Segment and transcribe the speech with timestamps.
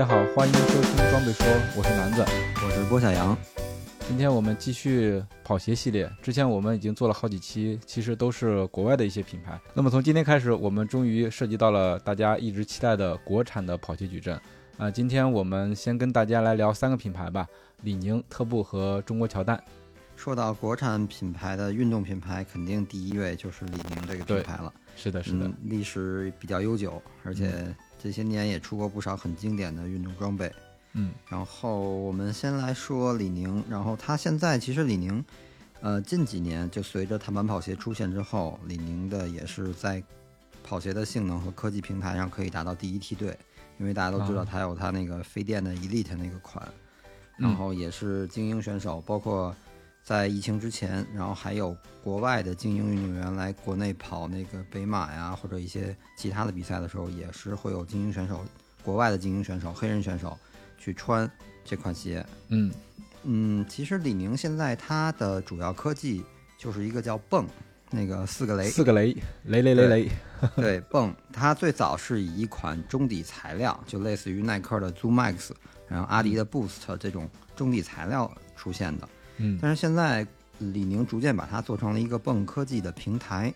[0.00, 1.46] 家好，欢迎收听装备说，
[1.76, 2.24] 我是南子。
[2.64, 3.36] 我是郭小杨，
[4.08, 6.10] 今天我们继续跑鞋系列。
[6.22, 9.60] 之前我们已经做了好几期，其实都是国外的一些品牌。
[9.74, 14.40] 那么从今天开始，我们终于涉及到了大家一直期待的国产的跑鞋矩阵。
[14.78, 17.46] 啊、今天我们先跟大家来聊三个品牌吧：
[17.82, 19.62] 李宁、特步和中国乔丹。
[20.16, 24.72] 说到国产品牌的运动品牌，肯定第一位就是李宁这个品牌了。
[24.96, 30.52] 是的，是的，嗯，历史比较悠久，而且嗯这些年也出过不少很经典的运动装备。
[30.94, 35.24] 嗯然后我们先来说李宁，然后它现在其实李宁，
[35.80, 40.02] 呃，近几年就随着碳板跑鞋出现之后，李宁的也是在
[40.64, 43.38] 跑鞋的性能和科技平台上可以达到第一梯队，
[43.78, 46.66] 因为大家都知道啊它有它那个飞电的 Elite 那个款，
[47.38, 49.54] 嗯然后也是精英选手，包括
[50.02, 58.44] 在疫情之前，然后还有国外的精英运动员来国内跑那个北马呀，或者一些其他的比赛的时候，也是会有精英选手，
[58.82, 60.36] 国外的精英选手、黑人选手
[60.76, 61.30] 去穿
[61.64, 62.24] 这款鞋。
[62.48, 62.72] 嗯
[63.22, 66.24] 嗯，其实李宁现在它的主要科技
[66.58, 67.46] 就是一个叫泵，
[67.90, 70.10] 那个四个雷，四个雷，雷雷雷雷。
[70.56, 75.50] 对 泵，它最早是以一款中底材料，就类似于耐克的 Zoom Max，
[75.86, 79.06] 然后阿迪的 Boost 这种中底材料出现的。
[79.06, 79.10] 嗯
[79.60, 80.26] 但是现在
[80.58, 83.52] 李宁逐渐把它做成了一个泵科技的平台，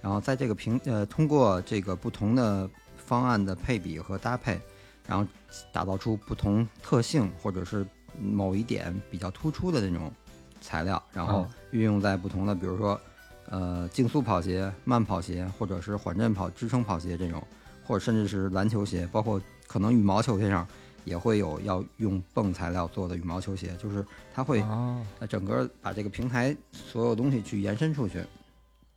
[0.00, 4.60] 然后在这个平呃通过这个不同的方案的配比和搭配，
[5.06, 5.26] 然后
[5.72, 7.86] 打造出不同特性或者是
[8.20, 10.12] 某一点比较突出的那种
[10.60, 13.00] 材料，然后嗯运用在不同的比如说
[13.48, 17.42] 呃竞速跑鞋、慢跑鞋或者是缓震跑支撑跑鞋这种，
[17.84, 20.66] 或者甚至是篮球鞋，包括可能羽毛球鞋上。
[21.04, 24.04] 也会有要用泵材料做的羽毛球鞋，就是
[24.34, 28.24] 它会啊呃，整个把这个平台所有东西去延伸出去。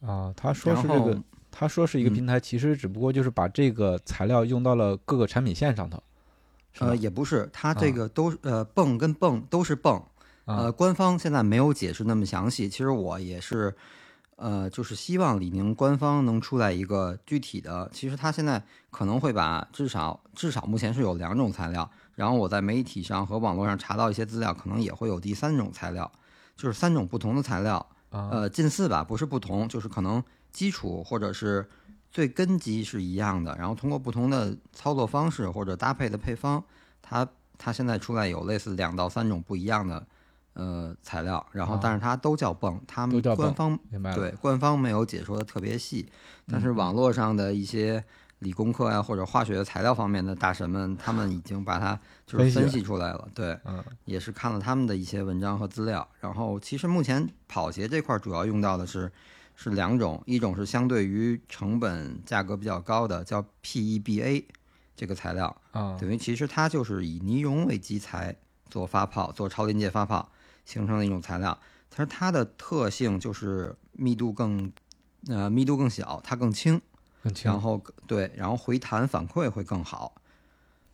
[0.06, 1.22] 啊，他说是这个，
[1.52, 6.02] 他说是一个嗯平台，其实只不过就是把这个材料用到了各个产品线上头。
[6.80, 9.96] 呃，也不是，它这啊个都是、呃泵跟泵都是泵，
[10.44, 12.68] 啊呃，官方现在没有解释那么详细。
[12.68, 13.74] 其实我也是，
[14.36, 17.90] 呃，就是希望李宁官方能出来一个具体的。
[17.94, 26.12] 其实它现在可能会把至少至少目前是有两种材料，然后我在媒体上和网络上查到一些资料，可能也会有第三种材料，
[26.56, 27.86] 就是三种不同的材料。
[28.12, 31.68] 啊呃，近似吧，不是不同，就是可能基础或者是
[32.12, 36.64] 最根基是一样的，然后通过不同的操作方式或者搭配的配方，
[37.02, 40.08] 它它现在出来有类似两到三种不一样的
[40.56, 43.80] 呃材料，然后啊但是它都叫泵，他们官方。
[44.16, 46.10] 对官方没有解说的特别细，
[46.48, 48.04] 但是网络上的一些
[48.40, 53.58] 理工科呀、或者化学材料方面的大神们，他们已经把它就是分析出来了，对。
[53.66, 56.08] 嗯也是看了他们的一些文章和资料。
[56.20, 59.12] 然后，其实目前跑鞋这块儿主要用到的是
[59.56, 64.44] 是两种，一种是相对于成本价格比较高的，叫 PEBA
[64.96, 68.36] 这个材料，啊等于其实它就是以尼龙为基材
[68.70, 70.30] 做发泡，做超临界发泡
[70.66, 71.58] 形成的一种材料。
[71.90, 74.70] 它是它的特性就是密度更
[75.28, 76.82] 呃密度更小，它更轻。
[77.24, 80.14] 更轻然后对，然后回弹反馈会更好。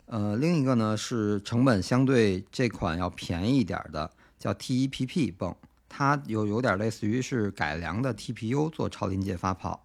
[0.06, 5.56] 呃，另一个呢是成本相对这款要便宜一点儿的，叫 TEPP 泵，
[5.90, 9.82] 它有有点类似于是改良的 TPU 做超临界发泡。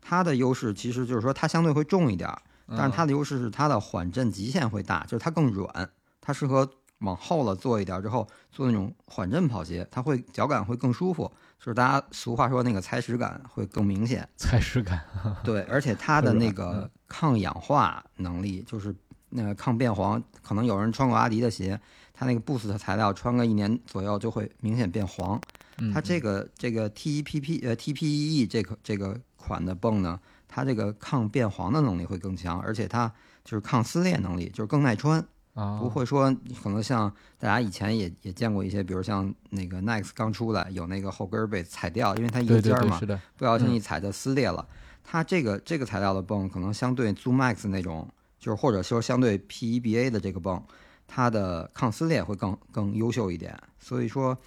[0.00, 6.70] 它的优势其实就是说它相对会重一点儿，但是它的优势是它的缓震极限会大，就是它更软，它适合
[7.02, 14.28] 往后了做一点儿之后做那种缓震跑鞋，它会脚感会更舒服，就是大家俗话说那个踩屎感会更明显。
[14.36, 15.00] 踩屎感。
[15.44, 18.94] 对，而且它的那个抗氧化能力，就是
[19.30, 21.78] 那个抗变黄，可能有人穿过阿迪的鞋，
[22.14, 25.40] 它那个 Boost 材料穿个一年左右就会明显变黄。
[25.78, 33.10] 嗯它这个这个 TEPP 呃 TPEE 这个这个款的泵呢，它这个抗变黄的能力会更强，而且它
[33.42, 35.26] 就是抗撕裂能力，就是更耐穿。
[35.54, 42.98] 啊，不会说可能像大家以前也也见过一些，比如像那个 Nike 刚出来有那个后跟儿被踩掉，因为它一个尖儿嘛，
[43.36, 44.66] 不小心嗯一踩就撕裂了。
[45.04, 48.08] 它这个这个材料的泵可能相对 Zoom Max 那种，
[48.38, 50.62] 就是或者说相对 PEBA 的这个泵，
[51.06, 53.58] 它的抗撕裂会更更优秀一点。
[53.78, 54.38] 所以说，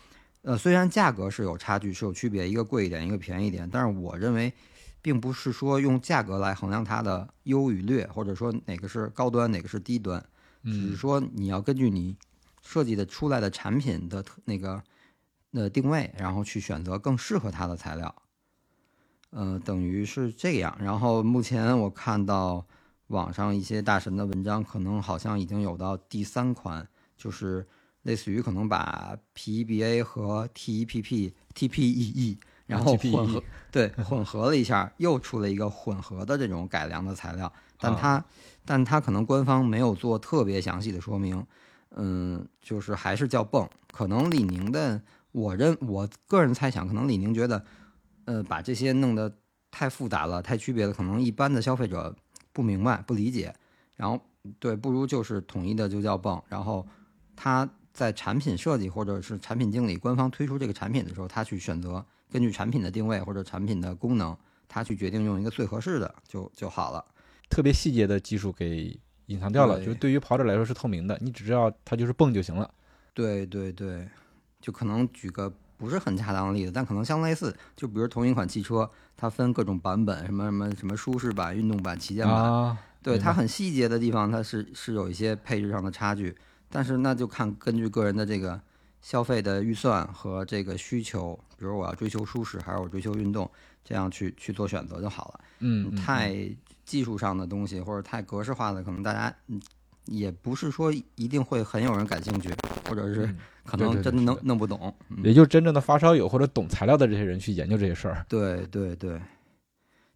[0.41, 4.51] 呃，虽然价格是有差距，是有区别，一个贵一点，一个便宜一点，但是我认为
[5.01, 10.23] 并不是说用价格来衡量它的优与劣，或者说哪个是高端，哪个是低端，
[10.65, 12.17] 只是嗯说你要根据你
[12.61, 14.83] 设计的出来的产品的那个
[15.51, 18.13] 呃定位，然后去选择更适合它的材料。
[19.29, 20.77] 呃，等于是这样。
[20.79, 22.65] 然后目前我看到
[23.07, 26.87] 网上一些大神的文章，可能好像已经有到第三款，
[27.17, 27.67] 就是
[28.03, 38.25] 类似于可能把 PEBA 和 TEPP、TPEE，然后混合对混合了一下，又出了一个混合的这种改良的材料，但啊它、
[38.65, 41.45] 但它可能官方没有做特别详细的说明。
[41.97, 45.01] 嗯，就是还是叫泵，可能李宁的，
[45.31, 47.63] 我认我个人猜想，可能李宁觉得，
[48.25, 49.33] 呃，把这些弄得
[49.71, 52.13] 太复杂了，太区别了，可能一般的消费者
[52.51, 53.55] 不明白、不理解，
[53.95, 54.19] 然后
[54.59, 56.85] 对，不如就是统一的就叫泵，然后
[57.33, 64.35] 他在产品设计或者是产品经理官方推出这个产品的时候，他去选择根据产品的定位或者产品的功能，
[64.67, 67.05] 他去决定用一个最合适的就就好了。
[67.49, 68.97] 特别细节的技术给
[69.27, 72.69] 隐藏掉了，就是对于跑者来说是透明的，你只知道它就是泵就行了。
[73.13, 74.07] 对对对，
[74.59, 77.55] 就可能举个不是很恰当的例子，但可能相类似。
[77.75, 86.35] 就比如同一款汽车，它分各种版本，什么什么什么舒适版、运动版、旗舰版，啊，对它很细节的地方，它是是有一些配置上的差距。
[86.69, 88.59] 但是那就看根据个人的这个
[89.01, 93.49] 消费的预算和这个需求，比如我要追求舒适，还是我追求运动，
[93.83, 95.39] 这样去去做选择就好了。
[95.59, 96.33] 嗯，嗯太
[96.85, 99.59] 技术上的东西或者太格式化的，可能大家嗯
[100.05, 102.49] 也不是说一定会很有人感兴趣，
[102.87, 104.93] 或者是嗯可能真的弄不懂。
[105.09, 108.25] 嗯也就是真正的发烧友或者懂材料的这些人去研究这些事儿。
[108.29, 109.19] 对对对，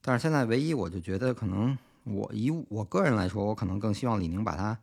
[0.01, 4.77] 但是现在唯一我就觉得可能我以我个人来说，我可能更希望李宁把它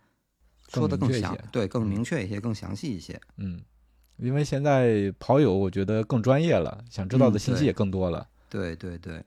[0.68, 3.20] 说的更详对，更嗯明确一些，更详细一些。
[3.36, 3.62] 嗯，
[4.16, 8.26] 因为现在跑友我觉得更专业了，想知道的信息也更多了。
[8.50, 9.22] 对对对。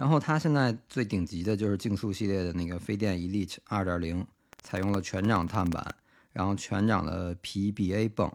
[0.00, 4.26] 然后它现在最顶级的就是竞速系列的那个飞电 Elite 二点零，
[4.62, 5.94] 采用了全掌碳板，
[6.32, 8.32] 然后全掌的 PEBA 泵，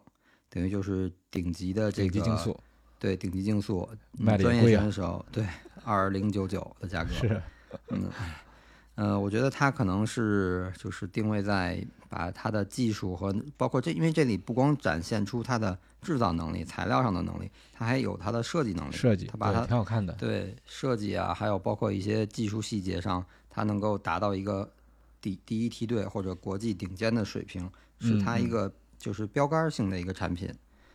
[0.48, 2.56] 等于就是顶级的这个顶级竞速
[3.00, 3.90] 对顶级竞速，
[4.38, 5.44] 专业选手对
[5.84, 7.42] 二零九九的价格是，
[7.90, 8.12] 嗯，
[8.96, 18.94] 呃，我觉得它可能是就是定位在把它的技术和包括这，因为这里不光展现出它的制造能力、材料上的能力，它还有它的设计能力。
[18.94, 20.14] 设计对它把它挺好看的。
[20.14, 24.72] 对设计啊，还有包括一些技术细节上，它能够达到一个
[25.20, 27.70] 第第一梯队或者国际顶尖的水平，
[28.00, 30.50] 是它一个就是标杆性的一个产品。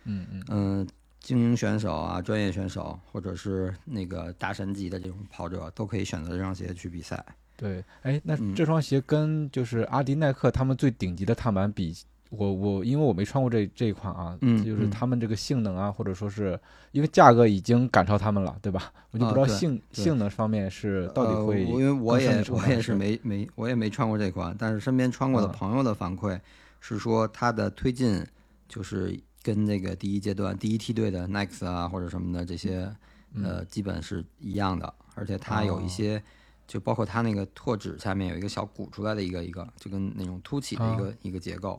[0.05, 0.89] 嗯嗯，嗯，
[1.21, 7.23] 精英选手啊、专业选手，或者是那个大神级的这种跑者，都可以选择这双鞋去比赛。
[7.61, 7.85] 对。
[8.01, 11.95] 哎，那嗯这双鞋跟就是阿迪耐克他们最顶级的碳板比，
[12.31, 16.59] 我我因为我没穿过这这一款啊，嗯就是嗯他们这个性能啊，或者说是
[16.93, 18.91] 因为价格已经赶超他们了，对吧？
[19.11, 26.41] 我就不知道性、对性能方面是到底呃会我因为我也我也是没没我也没穿过这款，但是身边穿过的嗯朋友的反馈
[26.81, 28.25] 是说，它的推进
[28.69, 32.91] 就是跟那个第一阶段第一梯队的 Next 啊或者什么的这些
[33.35, 36.23] 嗯呃基本是一样的，而且它有一哦些。
[36.71, 41.73] 就包括它那个拓指下面有一个小鼓出来的一个一个，就跟那种凸起的一个、一个结构。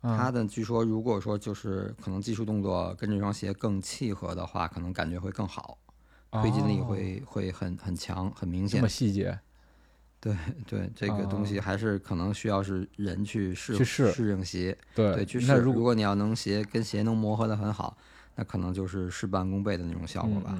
[0.00, 5.78] 啊它的据说，如果说就是可能技术动作跟这双鞋更契合的话，可能感觉会更好，
[6.32, 8.88] 推进力哦会会很很强，很明显这么。
[8.88, 9.38] 细节，
[10.18, 10.36] 对
[10.66, 15.46] 对，这个东西还是可能需要是人去适去试适应鞋，对对，去试。
[15.46, 17.96] 那如如果你要能鞋跟鞋能磨合的很好，
[18.34, 20.58] 那可能就是事半功倍的那种效果吧。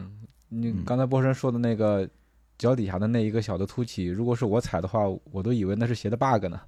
[0.49, 2.09] 你嗯刚才波神说的那个
[2.57, 6.61] 脚底下的那一个小的凸起，如果是我踩的话，我都以为那是鞋的 bug 呢。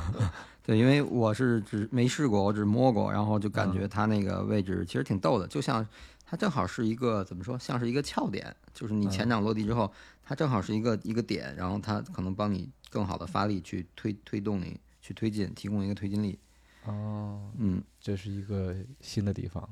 [0.62, 5.86] 对，因为我是只没试过，我只摸过，然后就感嗯觉它那个位置其实挺逗的，就像
[6.24, 16.38] 它正好是一个怎么说，像是一个翘点，就是你前嗯掌落地之后，它正好是一个一个点，然后它可能帮你更好的发力去推推动你去推进，提供一个推进力。
[16.86, 19.68] 哦，嗯，这是一个新的地方。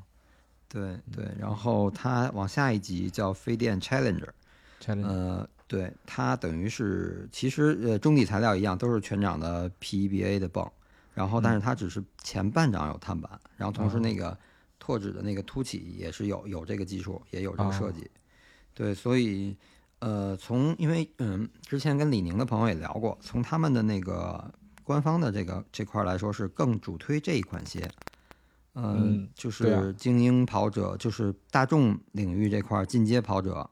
[0.69, 10.71] 对对，然后它往下一级叫飞电 Challenger，Challenge，呃，对，它等于是其实呃中底材料一样，都是全掌的 PEBA 的泵，
[11.15, 14.37] 然后但是它只是前半掌有碳板，然后同时那个
[14.79, 18.11] 拓指的那个凸起也是有有这个技术，也有这个设计，
[18.75, 19.57] 对，所以
[20.01, 24.53] 呃从因为嗯之前跟李宁的朋友也聊过，从他们的那个
[24.85, 27.91] 官方的这个这块儿来说是更主推这一款鞋。
[28.75, 33.69] 呃嗯就是精英跑者，就是大众领域这块儿进阶跑者，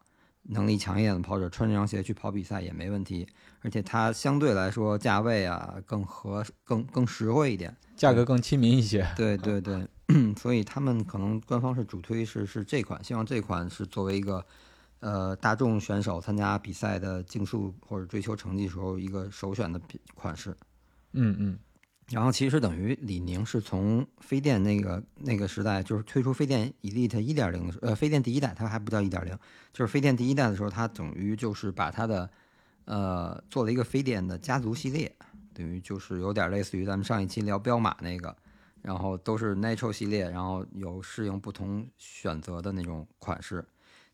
[0.51, 3.27] 能力强一点的跑者穿这双鞋去跑比赛也没问题，
[3.63, 7.75] 而且它相对来说价位啊更合更更实惠一点。
[7.97, 9.07] 价格更亲民一些。
[9.17, 9.87] 对对对，
[10.37, 14.45] 所以他们可能官方是主推是是这款，希望这款是作为一个
[15.01, 20.57] 呃大众选手参加比赛的竞速或者追求成绩时候一个首选的品款式。
[21.13, 21.59] 嗯嗯
[22.11, 29.39] 然后其实等于李宁是从飞电那个那个时代，就是推出飞电 Elite 一点零的时候，呃，飞电第一代它还不叫一点零，
[29.73, 32.29] 就是飞电第一代的时候，它等于就是把它的
[32.87, 35.15] 呃做了一个飞电的家族系列，
[35.55, 38.37] 等于就是有点类似于咱们上一期聊彪马那个，
[38.83, 43.65] 然后都是 Natural 系列，然后有适应不同选择的那种款式，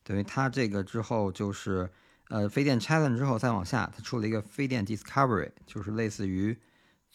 [0.04, 1.90] 等于它这个之后就是
[2.28, 6.54] 呃飞电 Challenge 之后再往下，它出了一个飞电 Discovery，就是类似于。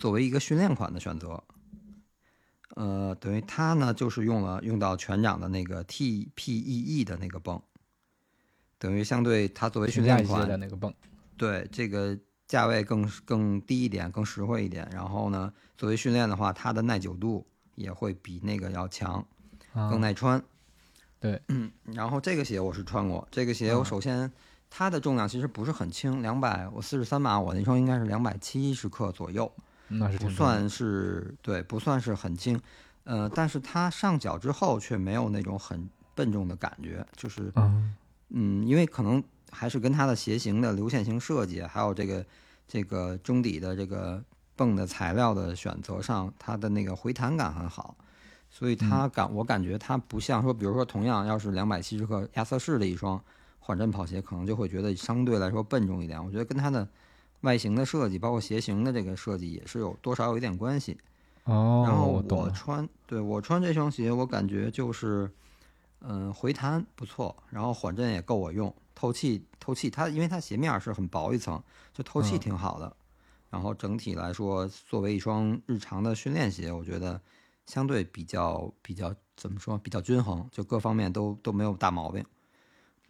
[0.02, 1.44] 作为一个训练款的选择，
[2.74, 7.62] 呃，等于它呢就是用了用到全掌的那个 TPEE 的那个泵，
[8.80, 10.92] 等于相对它作为训练款的那个泵，
[11.38, 12.18] 对这个
[12.48, 14.90] 价位更更低一点，更实惠一点。
[14.92, 19.24] 然后呢，作为训练的话，它的耐久度也会比那个要强，
[19.72, 20.44] 啊更耐穿。
[21.20, 24.32] 对， 嗯，然后这个鞋我是穿过，这个鞋我嗯首先
[24.68, 29.54] 它的重量其实不是很轻，两百我四十三码，我那双应该是两百七十克左右。
[30.20, 32.60] 不算是对，不算是很轻，
[33.04, 37.96] 呃，但是它上脚之后却没有那种很笨重的感觉，就是嗯
[38.30, 42.26] 嗯，因为可能还是跟它的鞋型的流线型设计，还有这个
[42.68, 44.24] 这个中底的这个
[44.56, 47.96] 泵的材料的选择上，它的那个回弹感很好，
[48.50, 53.22] 所以它感、我感觉它不像说，比如说同样要是两百七十克亚瑟士的一双
[53.60, 56.24] 缓震跑鞋，可能就会觉得相对来说笨重一点。
[56.24, 56.88] 我觉得跟它的
[57.42, 60.98] 外形的设计，包括鞋型的这个设计，也是有多少有一点关系。
[61.44, 65.30] 哦，然后我穿，对我穿这双鞋，我感觉就是，
[66.02, 72.96] 嗯、回弹不错，然后缓震也够我用，透气透气，它因为它鞋面是很薄一层，就透气嗯挺好的。
[73.50, 77.20] 然后整体来说，作为一双日常的训练鞋，我觉得
[77.66, 82.24] 相对比较比较怎么说，比较均衡，就各方面都都没有大毛病。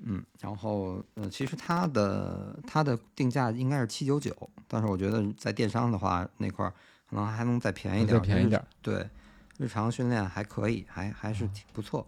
[0.03, 4.35] 嗯，然后呃，其实它的它的定价应该是七九九，
[4.67, 6.73] 但是我觉得在电商的话那块儿
[7.09, 9.09] 可能还能再便宜点再便宜点儿，对，
[9.57, 12.07] 日常训练还可以，还还是挺不错。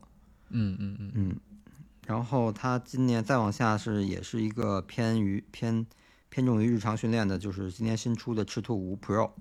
[0.49, 1.35] 嗯嗯嗯，嗯，
[2.07, 5.85] 然后它今年再往下是也是一个偏于偏
[6.29, 9.31] 偏重于日常训练的，就是今年新出的赤兔五 Pro，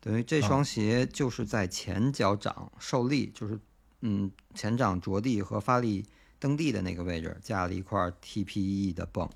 [0.00, 3.58] 等于这啊双鞋就是在前脚掌受力，就是
[4.02, 6.04] 嗯前掌着地和发力
[6.38, 9.28] 蹬地的那个位置加了一块 TPE 的泵，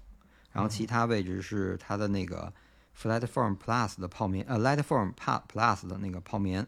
[0.52, 2.52] 然后其他位置是它的那个
[3.00, 6.66] Flatform Plus 的泡棉，呃 Lightform Pa- Plus 的那个泡棉。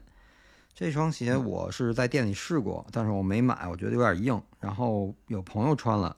[0.72, 4.40] 这双鞋我是在店里试过，但是我没买，我觉得有点硬。
[4.60, 6.16] 然后有朋友穿了，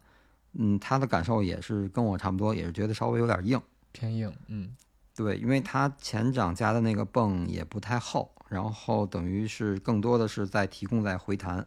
[0.53, 3.61] 嗯，他的感受也是跟我差不多，也是觉得稍微有点硬。
[3.93, 4.77] 偏硬，嗯
[5.17, 11.67] 对，因为它前掌加的那个泵也不太厚，然后等于是更多的是在提供在回弹，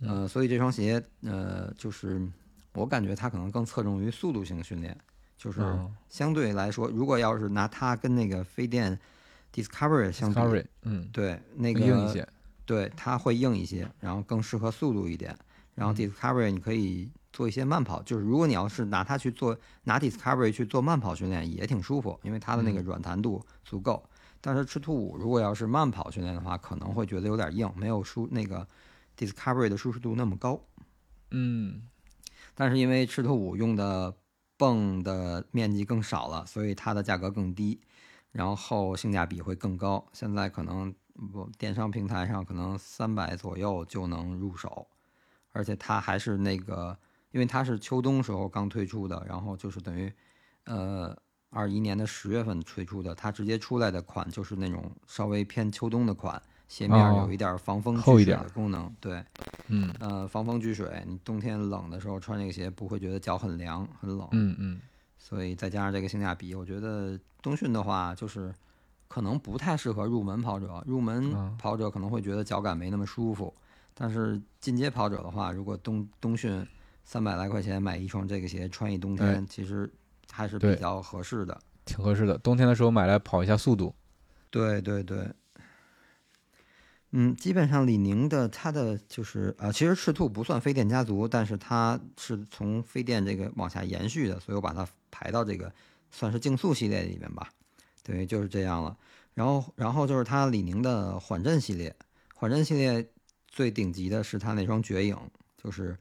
[0.00, 2.20] 呃，所以这双鞋，呃，就是
[2.74, 4.96] 我感觉它可能更侧重于速度性训练，
[5.36, 8.98] 就是嗯相对来说，如果要是拿它跟那个飞电
[9.52, 12.26] Discovery 相比嗯，对，那个硬一些，
[12.64, 15.36] 对，它会硬一些，然后更适合速度一点。
[15.74, 24.04] 然后 Discovery 你可以做一些慢跑，就是如果你要是拿它去做拿 Discovery 去做慢跑训练，也挺舒服，因为它的那个软弹度足够。
[24.40, 28.66] 但是赤兔五如果要是慢跑训练的话，可能会觉得有点硬，没有舒那个
[29.18, 30.64] Discovery 的舒适度那么高。
[31.30, 31.82] 嗯
[32.54, 34.16] 但是因为赤兔五用的
[34.56, 37.80] 泵的面积更少了，所以它的价格更低，
[38.32, 40.08] 然后性价比会更高。
[40.12, 40.94] 现在可能
[41.32, 44.88] 不电商平台上可能三百左右就能入手，
[45.50, 46.98] 而且它还是那个，
[47.30, 50.12] 因为它是秋冬时候刚推出的，然后就是等于，
[50.64, 51.16] 呃，
[51.50, 59.24] 二一年的十月份推出的，它直接出来的款就是那种稍微偏秋冬的款，鞋面哦有一点防风聚水的功能，对。
[59.70, 64.80] 嗯呃，防风聚水，你冬天冷的时候穿这个鞋不会觉得脚很凉很冷，嗯嗯，
[65.18, 68.54] 所以再加上这个性价比，我觉得冬训的话就是
[69.08, 73.52] 可能不太适合入门跑者，入门嗯跑者可能会觉得脚感没那么舒服，
[73.92, 76.66] 但是进阶跑者的话，如果冬冬训
[77.04, 79.90] 三百来块钱买一双这个鞋穿一冬天，其实
[80.30, 81.58] 还是比较合适的。
[81.84, 82.38] 挺合适的。
[82.38, 83.94] 冬天的时候买来跑一下速度，
[84.50, 85.30] 对对对，
[87.12, 95.72] 嗯，基本上李宁的它的就是啊、呃其实赤兔不算飞电家族，但是它是从飞电这个往下延续的，所以我把它排到这个
[96.10, 97.48] 算是竞速系列里面吧。
[98.02, 98.96] 等于，就是这样了。
[99.34, 101.94] 然后，然后就是它李宁的缓震系列，
[102.34, 103.08] 缓震系列
[103.46, 105.16] 最顶级的是它那双绝影，
[105.62, 105.96] 就是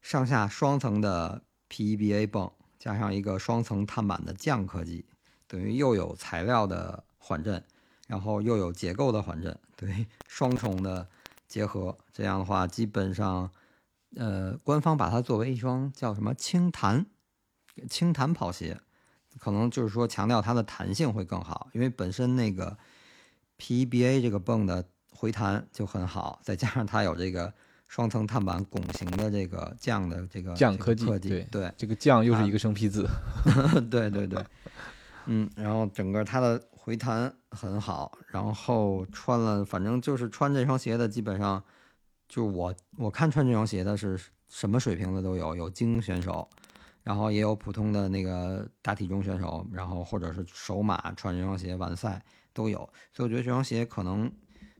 [0.00, 5.04] 上下双层的 PEBA 泵，加上一个双层碳板的降科技，
[5.46, 7.62] 等于又有材料的缓震，
[8.12, 11.08] 然后又有结构的缓震，对，双重的
[11.48, 11.96] 结合。
[12.12, 13.50] 这样的话，基本上
[14.16, 17.06] 呃，官方把它作为一双叫什么轻弹
[17.88, 18.78] 轻弹跑鞋，
[19.38, 22.76] 可能就是说强调它的弹性会更好，因为本身那个
[23.58, 27.50] PEBA 这个泵的回弹就很好，再加上它有这个
[27.88, 33.08] 双层碳板拱形的这个降的这个降这个科科技对对这个降又是啊一个生僻字，
[33.90, 34.44] 对对对，
[35.26, 41.62] 嗯，然后整个它的回弹很好，然后穿了，反正就是穿这双鞋的，基本上
[42.28, 46.48] 就我我看穿这双鞋的是什么水平的都有，有精英选手，
[47.02, 52.20] 然后也有普通的那个大体重选手，然后或者是首马穿这双鞋完赛
[52.52, 52.78] 都有，
[53.12, 54.30] 所以我觉得这双鞋可能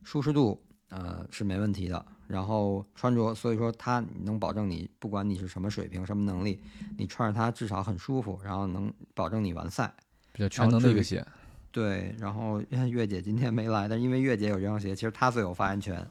[0.03, 6.61] 舒适度呃是没问题的，然后穿着，所以说它能保证你不管你是什么水平、什么能力，
[6.99, 9.95] 你穿着它至少很舒服，然后能保证你完赛。
[10.33, 11.25] 比较全能的一个鞋。
[11.71, 12.61] 对，然后
[12.91, 16.07] 月姐今天没来，但是因为月姐有这双鞋，其实她最有发言权。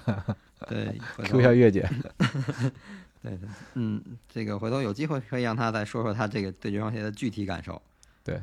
[0.68, 1.88] 对回 Q 一下月姐，
[3.20, 4.00] 对对，嗯，
[4.32, 7.82] 这个回头有机会可以让她再说说她这个对这双鞋的具体感受。
[8.22, 8.40] 对，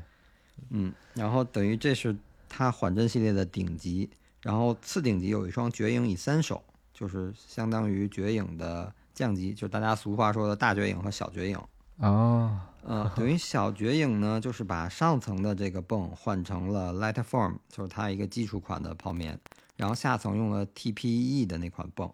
[0.69, 2.15] 嗯，然后等于这是
[2.49, 4.09] 它缓震系列的顶级，
[4.41, 6.61] 然后次顶级有一双绝影以三手，
[6.93, 11.57] 就是相当于绝影的降级，就是大家俗话说的大绝影和小绝影。
[11.99, 19.39] 哦，呃， 等于小绝影呢，就是把上层的这个泵换成了 Light Form，就是它一个基础款的泡棉，
[19.75, 22.11] 然后下层用了 TPE 的那款泵，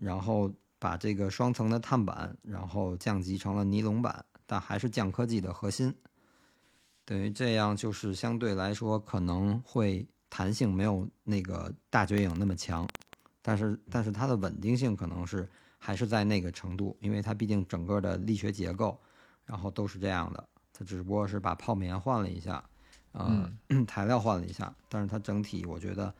[0.00, 5.94] 然后把这个双层的碳板，然后降级成了尼龙板，但还是降科技的核心。
[7.04, 12.88] 等于这样就是相对来说可能会弹性没有那个大绝影那么强，
[13.42, 18.98] 但是但是它的稳定性可能是还是在那个程度，因为它毕竟整个的力学结构。
[19.46, 22.62] 然后都是这样的，它只不过是把泡棉换了一下，
[23.12, 23.50] 呃，
[23.86, 26.14] 材料换了一下，但是它整体我觉得，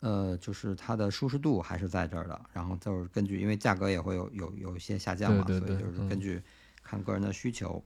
[0.00, 2.40] 呃，就是它的舒适度还是在这儿的。
[2.52, 6.42] 然后就是根据，因为价格也会有有有一些下降嘛，对对对所以就是根据
[6.82, 7.84] 看个人的需求。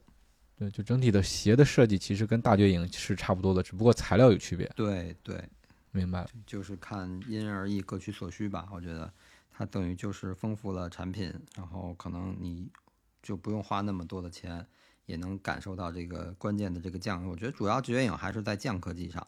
[0.57, 4.65] 对，就整体的鞋的设计其实跟大绝影是差不多的，只不过材料有区别。
[4.75, 5.43] 对对，
[5.91, 6.29] 明白了。
[6.45, 8.69] 就是看因人而异，各取所需吧。
[8.71, 9.11] 我觉得
[9.51, 12.71] 它等于就是丰富了产品，然后可能你。
[13.23, 14.67] 就不用花那么多的钱，
[15.05, 17.25] 也能感受到这个关键的这个降。
[17.27, 19.25] 我觉得主要绝影还是在降科技上，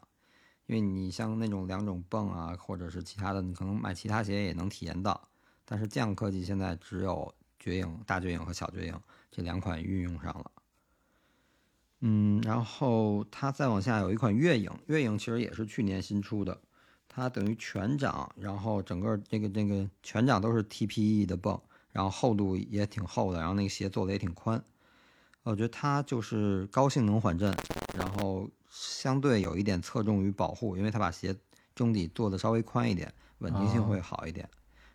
[0.66, 5.28] 因为你像那种两种泵啊，或者是其他的，你可能买其他鞋也能体验到。
[5.64, 9.00] 但是降科技现在只有绝影、大绝影和小绝影
[9.32, 10.52] 这两款运用上了。
[12.00, 16.60] 嗯，然后它再往下有一款月影，月影其实也是去年新出的，
[17.08, 21.58] 它等于全掌，然后整个这个这个全掌都是 TPE 的泵。
[21.96, 24.62] 然后厚度也挺厚的，然后那个鞋做的也挺宽，
[25.44, 27.56] 我觉得它就是高性能缓震，
[27.96, 31.34] 然后相对有一点侧重于保护，因为它把鞋
[31.74, 34.46] 中底做的稍微宽一点，稳定性会好一点。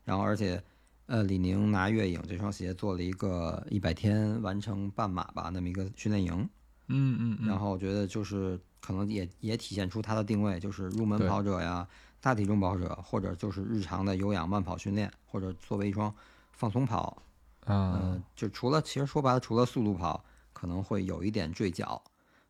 [0.04, 0.64] 然后而且，
[1.08, 6.48] 呃，李宁拿月影这双鞋做了一个一百天完成半马吧，那么一个训练营。
[6.86, 7.48] 嗯嗯嗯。
[7.48, 11.88] 然后我觉得就是可能也也体现出它的定位，就是入门跑者呀、
[12.20, 16.14] 大体重跑者，或者就是日常的有氧慢跑训练，或者作为一双。
[16.62, 17.24] 放松跑，
[17.65, 22.00] 呃，就除了其实说白了，除了速度跑可能会有一点坠脚，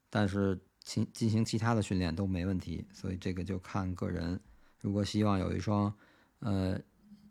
[0.10, 4.38] 但是进进行其他的训练都没问题，所以这个就看个人。
[4.82, 5.94] 如果希望有一双，
[6.40, 6.78] 呃，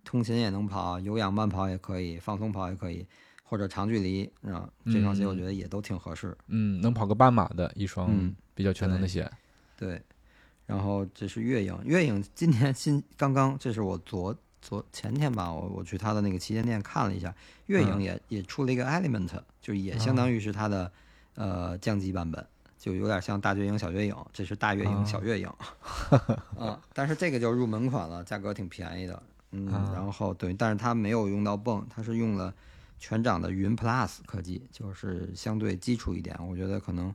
[0.04, 3.06] 通勤也能跑，有氧慢跑也可以，放松跑也可以，
[3.42, 6.34] 或者长距离啊，这双鞋我觉得也都挺合适。
[6.46, 9.30] 嗯，能跑个半马的一双比较全能的鞋。
[9.76, 10.02] 对，
[10.64, 14.34] 然后这是月影，月影今年新刚刚，这是我昨。
[14.62, 17.34] 昨前天吧，我我去他的那个旗舰店看了一下，
[17.66, 20.92] 月影也、也出了一个 Element，就也相当于是它的、
[21.34, 22.46] 呃降级版本，
[22.78, 25.48] 就有点像大绝影、小绝影，这是大月影、小月影，
[26.58, 32.54] 啊，但是这个就是入门款了，价格挺便宜的，嗯，然后对，但是它没有用到泵，它是用了
[32.98, 37.14] 全掌的云 Plus 科技，就是相对基础一点，我觉得可能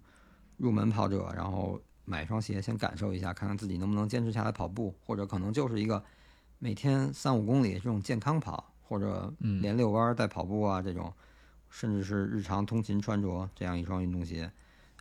[0.57, 6.03] 入门跑者，然后买一双鞋先感受一下，看看自己能不能坚持下来跑步，或者可能就是一个。
[6.59, 11.13] 每天三五公里这种健康跑，或者连遛弯带跑步啊，这种，
[11.69, 14.51] 甚至是日常通勤穿着这样一双运动鞋，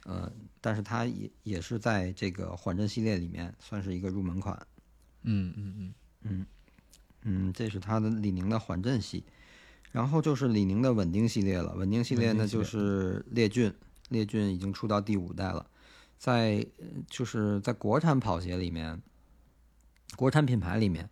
[0.05, 4.55] 呃，但是它也也是在这个缓震系列里面算是一个入门款。
[5.23, 6.47] 嗯嗯嗯嗯
[7.23, 9.25] 嗯，这是它的李宁的缓震系，
[9.93, 11.75] 然后就是李宁的稳定系列了。
[11.77, 13.73] 稳定系列呢就是烈骏，
[14.11, 15.65] 烈骏已经出到第五代了，
[16.19, 16.67] 在
[17.09, 19.01] 就是在国产跑鞋里面，
[20.17, 21.09] 国产品牌里面。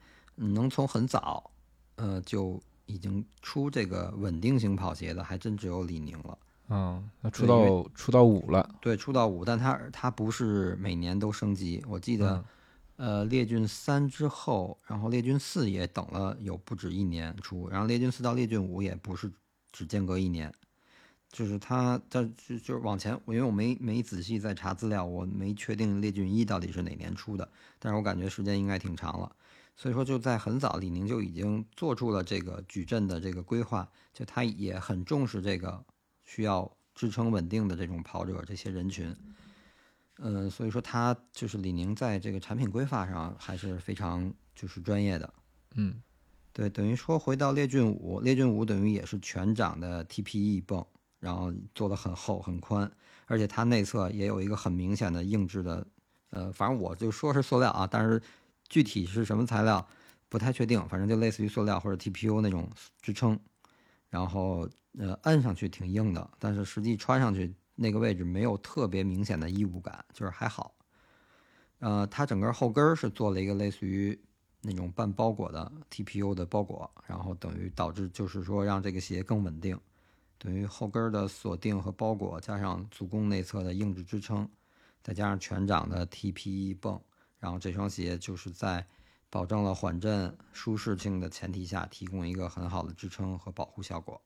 [0.49, 1.51] 能从很早，
[1.97, 6.39] 呃，就已经出这个稳定型跑鞋的，还真只有李宁了。
[6.69, 8.77] 嗯，那出到出到五了。
[8.81, 11.85] 对，出到五，但它它不是每年都升级。
[11.87, 12.45] 我记得，
[12.97, 19.31] 呃，列军三之后，然后列军四也等了有不止一年出，然后列军四到列军五也不是
[19.71, 20.53] 只间隔一年，
[21.31, 27.47] 就是它它就就是往前，因为我没没仔细在查资料，我没确定猎骏一到底是哪年出的，
[27.79, 29.31] 但是我感觉时间应该挺长了，
[29.75, 35.85] 所以说就在很早，李宁就已经做出了这个矩阵的这个规划，就他也很重视这个
[36.25, 39.17] 需要支撑稳定的这种跑者这些人群。
[40.19, 45.35] 嗯，所以说他就是李宁在这个产品规划上还是非常就是专业的。
[45.75, 46.01] 嗯，
[46.53, 50.87] 对，等于说回到猎骏五，猎骏五等于也是全掌的 TPE 泵，
[51.19, 52.89] 然后做的很厚很宽，
[53.27, 55.85] 而且它内侧也有一个很明显的硬质的，
[56.31, 58.23] 呃，反正我就说是塑料啊，但是
[58.73, 59.87] 具体是什么材料
[60.31, 62.67] 不太确定，反正就类似于塑料或者 TPU 那种
[63.03, 63.39] 支撑，
[64.09, 64.67] 然后
[64.99, 67.55] 呃按上去挺硬的，但是实际穿上去。
[67.75, 70.75] 那个位置没有特别明显的异物感，就是还好。
[71.79, 74.17] 呃，它整个后跟是做了一个类似于
[74.61, 79.77] 那种半包裹的 TPU 的包裹，然后等于导致就是说让这个鞋更稳定，
[80.39, 84.49] 等于后跟的锁定和包裹，加上足弓内侧的硬质支撑，
[85.03, 87.01] 再加上全掌的 TPE 泵，
[87.43, 88.87] 然后这双鞋就是在
[89.29, 94.23] 保证了缓震舒适性的前提下，提供一个很好的支撑和保护效果。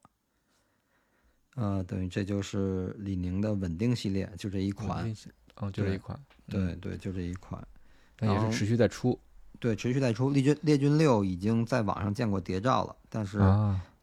[1.55, 5.11] 呃，等于这就是李宁的稳定系列，就这一款，
[5.55, 7.67] 哦，就这一款，对对，就这一款，
[8.19, 9.19] 那也是持续在出，
[9.59, 10.29] 对，持续在出。
[10.29, 13.41] 猎军猎军六已经在网上见过谍照了，但是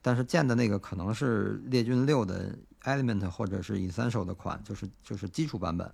[0.02, 5.94] 但是见的那个可能是猎军六的 Element 或者是 Essential 的款，就是就是基础版本，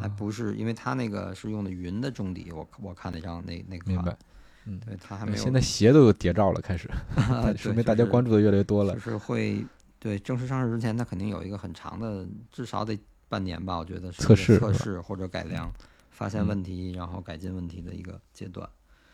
[0.00, 4.16] 还不是，因为它那个是用的云的中底，我我看那张那那个，明白，
[4.64, 5.42] 嗯，对，它还没有。
[5.42, 6.88] 现在鞋都有谍照了，开始，
[7.56, 9.64] 说明大家关注的越来越多了，就是会。
[9.98, 12.96] 对，正式上市之前，它肯定有一个很长的，至少得
[13.28, 15.72] 半年吧，我觉得测试、测试或者改良，
[16.10, 18.68] 发现问题，然后改进问题的一个阶段。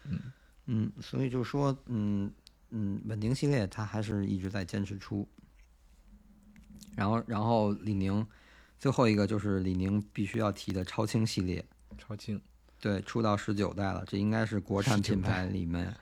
[0.05, 0.19] 嗯
[0.67, 2.31] 嗯，所以就说，嗯
[2.71, 5.27] 嗯，稳定系列它还是一直在坚持出。
[6.95, 8.27] 然后，然后李宁
[8.83, 11.65] 最后一个就是李宁必须要提的超轻系列，
[11.97, 12.43] 超轻，
[12.81, 15.95] 对，出到十九代了，这应该是国产品牌里面，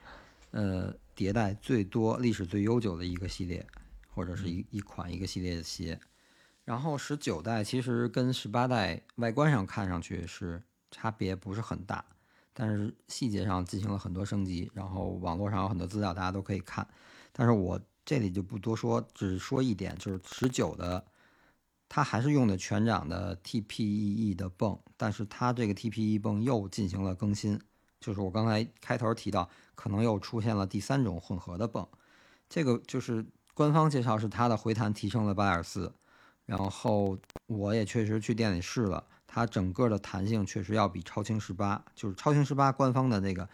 [0.53, 3.67] 呃，迭代最多、历史最悠久的一个系列。
[4.13, 5.99] 或者是一一款一个系列的鞋，
[6.65, 12.05] 然后十九代其实跟十八代外观上看上去是差别不是很大，
[12.53, 14.69] 但是细节上进行了很多升级。
[14.75, 16.87] 然后网络上有很多资料，大家都可以看。
[17.33, 21.03] 但是我这里就不多说，只说一点，就是十九的
[21.91, 27.61] 它还是用的全掌的 TPEE 的泵，但是它这个 TPE 泵又进行了更新，
[28.01, 31.87] 就是我刚才开头提到，可能又出现了第三种混合的泵，
[32.49, 33.27] 这个就是。
[33.53, 35.93] 官方介绍是它的回弹提升了八点四，
[36.47, 43.47] 然后我也确实去店里试了，它整个的弹性确实要比超轻十八，就是超轻十八官方的那个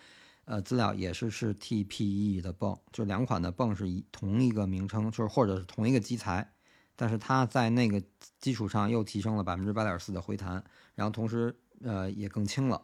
[0.45, 6.53] 呃资料也是是 TPE 的泵，就两款的泵是一同一个名称，就是或者是同一个基材，
[6.97, 8.03] 但是它在那个
[8.41, 12.81] 基础上又提升了百分之八点四的回弹，然后同时呃也更轻了，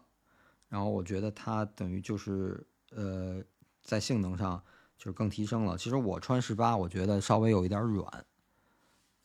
[0.68, 3.42] 然后我觉得它等于就是呃
[3.82, 4.62] 在性能上。
[4.98, 5.76] 就是更提升了。
[5.76, 8.24] 其实我穿十八，我觉得稍微有一点软，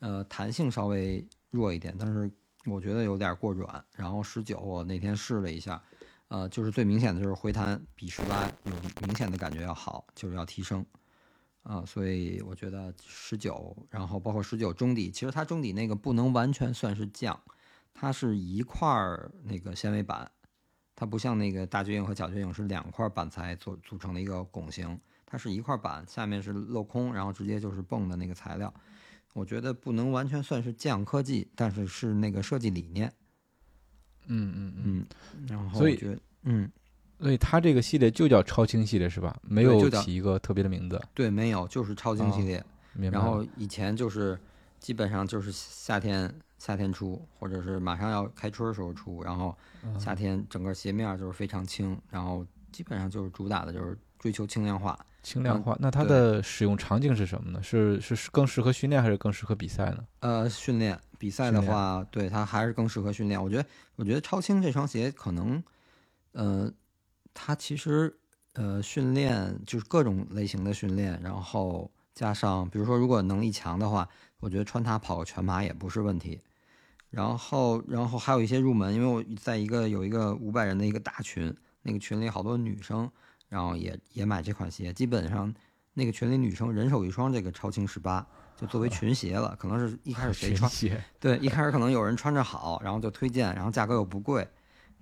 [0.00, 2.28] 呃，弹性稍微弱一点，但是
[2.66, 3.84] 我觉得有点过软。
[3.94, 5.80] 然后十九，我那天试了一下，
[6.26, 8.72] 呃，就是最明显的就是回弹比十八有
[9.06, 10.84] 明显的感觉要好，就是要提升，
[11.68, 17.38] 啊，所以我觉得十九，然后包括十九中底，其实它中底那个不能完全算是降，
[17.92, 20.30] 它是一块儿那个纤维板，
[20.96, 24.98] 它不像那个大绝影和小绝影是两块板材组组成的一个拱形。
[25.26, 28.72] 它是一块板，下面是镂空，然后直接就是泵的那个材料。
[29.34, 33.12] 我觉得不能完全算是降科技，但是是那个设计理念。
[34.26, 35.06] 嗯嗯嗯。
[35.46, 36.72] 然后所以嗯，
[37.20, 39.36] 所以它这个系列就叫超轻系列是吧？
[39.42, 41.00] 没有起一个特别的名字。
[41.14, 42.64] 对，没有，就是超轻系列。
[43.12, 44.38] 然后以前就是
[44.78, 49.56] 基本上就是夏天夏天出，或者是马上要开春的时候出，然后
[49.98, 54.98] 夏天整个鞋面就是非常轻，然后基本上就是主打的就是追求轻量化。
[55.20, 57.60] 轻量化，那它的使用场景是什么呢？
[57.62, 60.04] 是是更适合训练还是更适合比赛呢？
[60.20, 63.42] 呃，训练比赛的话，对它还是更适合训练。
[63.42, 65.62] 我觉得，我觉得超轻这双鞋可能，
[66.32, 66.72] 呃，
[67.40, 68.12] 它其实
[68.54, 74.08] 呃训练就是各种类型的训练，然后加上比如说如果能力强的话，
[74.40, 76.40] 我觉得穿它跑个全马也不是问题。
[77.10, 83.08] 然后，然后还有一些入门，因为我在一个有一个五百人的一个大群，那个群里好多女生。
[83.48, 85.50] 然后也也买这款鞋，基本上
[85.94, 89.56] 那个群里女生人手一双这个超轻十八，就作为群鞋了。
[89.58, 90.70] 可能是一开始谁穿，
[91.18, 94.46] 对，一开始可能有人穿着好，然后就推荐，然后价格又不贵，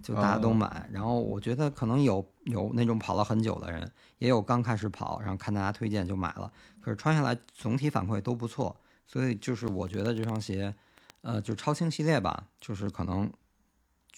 [0.03, 0.89] 就大家都买。
[0.93, 6.53] 然后我觉得可能有有那种跑了很久的人，也有刚开始跑，然后看大家推荐就买了。
[6.81, 10.75] 可是穿下来总体反馈都不错，所以就是我觉得这双鞋，
[11.23, 13.31] 呃，就超轻系列吧，就是可能，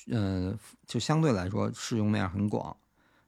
[0.08, 2.76] 嗯，就相对来说适用面很广，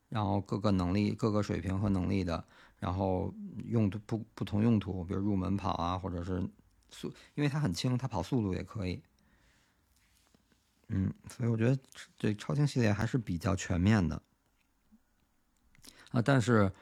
[0.08, 2.44] 然后各个能力、各个水平和能力的，
[2.78, 3.32] 然后
[3.64, 6.42] 用途不不同用途，比如入门跑啊，或者是
[6.90, 9.02] 速，因为它很轻，它跑速度也可以。
[10.92, 11.78] 嗯，所以我觉得
[12.18, 14.20] 这超轻系列还是比较全面的
[16.10, 16.20] 啊。
[16.20, 16.72] 但是，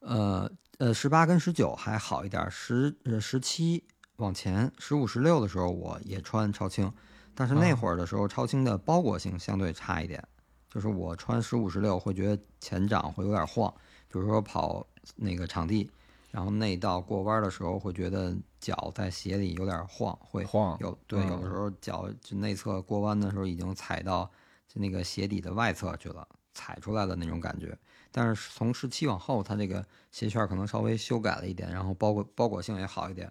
[0.00, 3.82] 呃呃，十八跟十九还好一点，十呃十七
[4.16, 6.92] 往前，十五十六的时候我也穿超轻，
[7.34, 10.22] 但是那会儿的时候超轻的包裹性相对差一点，
[10.68, 13.72] 就是我穿十五十六会觉得前掌会有点晃，
[14.08, 15.90] 比如说跑那个场地。
[16.34, 24.28] 然后内道过弯的时候会觉得脚在鞋里有点晃，会晃有对，有的时候脚就内侧过弯的时候已经踩到
[24.66, 27.78] 就那个鞋底的外侧去了，踩出来的那种感觉。
[28.10, 33.30] 但是从十七往后，它这个鞋圈可能稍微修改了一点，然后包裹包裹性也好一点，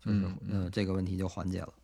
[0.00, 1.74] 就是嗯这个问题就缓解了。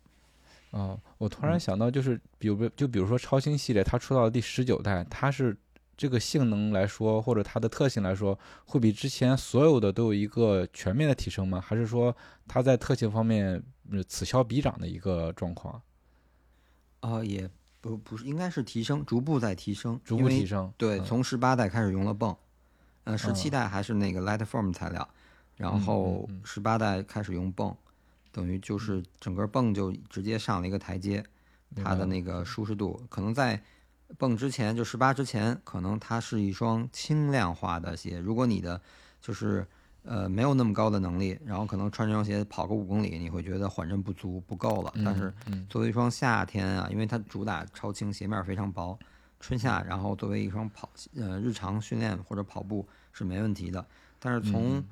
[0.71, 5.57] 哦，我突然想到，就是比如就比如说超轻系列，它出到第十九代，它是。
[5.95, 11.61] 这个性能来说，或者它的特性来说，会比之前所有的都有一个全面的提升吗？
[11.61, 12.15] 还是说
[12.47, 13.63] 它在特性方面
[14.07, 15.81] 此消彼长的一个状况？
[17.01, 17.47] 啊，也
[17.79, 20.73] 不不是，应该是提升，逐步在提升，逐步提升。
[20.77, 22.35] 对，从十八代开始用了泵，
[23.03, 25.07] 呃，十七代还是那个 light form 材料，
[25.57, 27.75] 然后十八代开始用泵，
[28.31, 31.23] 等于就是整个泵就直接上了一个台阶，
[31.75, 33.61] 它的那个舒适度可能在。
[34.17, 38.19] 蹦之前就十八之前，可能它是一双轻量化的鞋。
[38.19, 38.79] 如果你的
[39.21, 39.65] 就是
[40.03, 44.93] 呃没有那么高的能力，然后可能穿这双鞋跑个五公里，你会觉得缓震不足不够了。
[45.03, 45.33] 但是
[45.69, 48.97] 作为一双夏天啊，因为它主打超轻，鞋面非常薄，
[49.39, 53.85] 春夏然后作为一双跑呃日常训练或者跑步是没问题的。
[54.19, 54.83] 但是从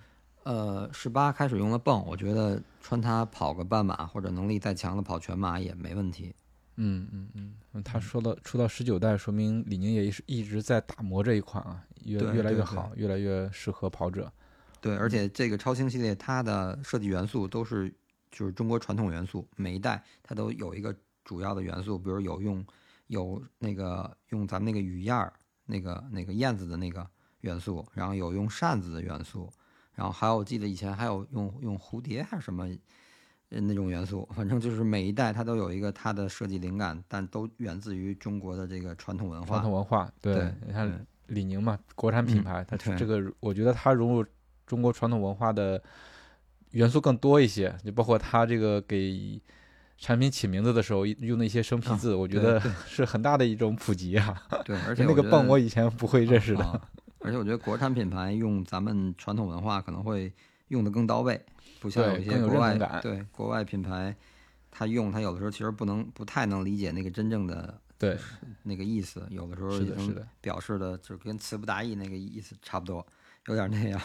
[0.44, 6.34] 呃十八开始用了泵，我觉得穿它跑个半马或者能力再强的跑全马也没问题。
[6.78, 14.32] 嗯嗯嗯，他说到出到十九代，说明李宁也是一直在打磨这一款啊，越越来越好，越来越适合跑者。
[14.80, 17.94] 对，而且这个超轻系列它的设计元素都是
[18.32, 22.66] 就是中国传统元素，每一代它都有一个主要的元素，比如有用
[23.08, 25.32] 有那个用咱们那个雨燕儿
[25.66, 27.08] 那个那个燕子的那个
[27.42, 29.52] 元素，然后有用扇子的元素，
[29.94, 32.68] 然后还有我记得以前还有用用蝴蝶还是什么。
[33.60, 39.48] 那种元素，反正就是每一代它都有一个它的设计灵感，但都源自于中国的这个传统文化。
[39.48, 44.26] 传统文化，对，你看李宁嘛，国产品牌，它这个我觉得它融入
[44.66, 45.82] 中国传统文化的
[46.72, 49.42] 元素更多一些，就包括它这个给
[49.98, 54.42] 产品起名字的时候用的一些生僻字，我觉得 是很大的一种普及啊。
[54.64, 56.82] 对，而 且那个泵我以前不会认识的。
[57.20, 60.34] 而且我觉得国产品牌用咱们传统文化可能会
[60.72, 61.40] 用的更到位。
[61.80, 64.16] 不像有一些国外对国外品牌，
[64.70, 68.18] 他用他有的时候其实不能不太能理解那个真正的对
[68.64, 73.06] 那个意思，有的时候是的是的表示的就跟词不达意那个意思差不多，
[73.48, 74.00] 有点那样。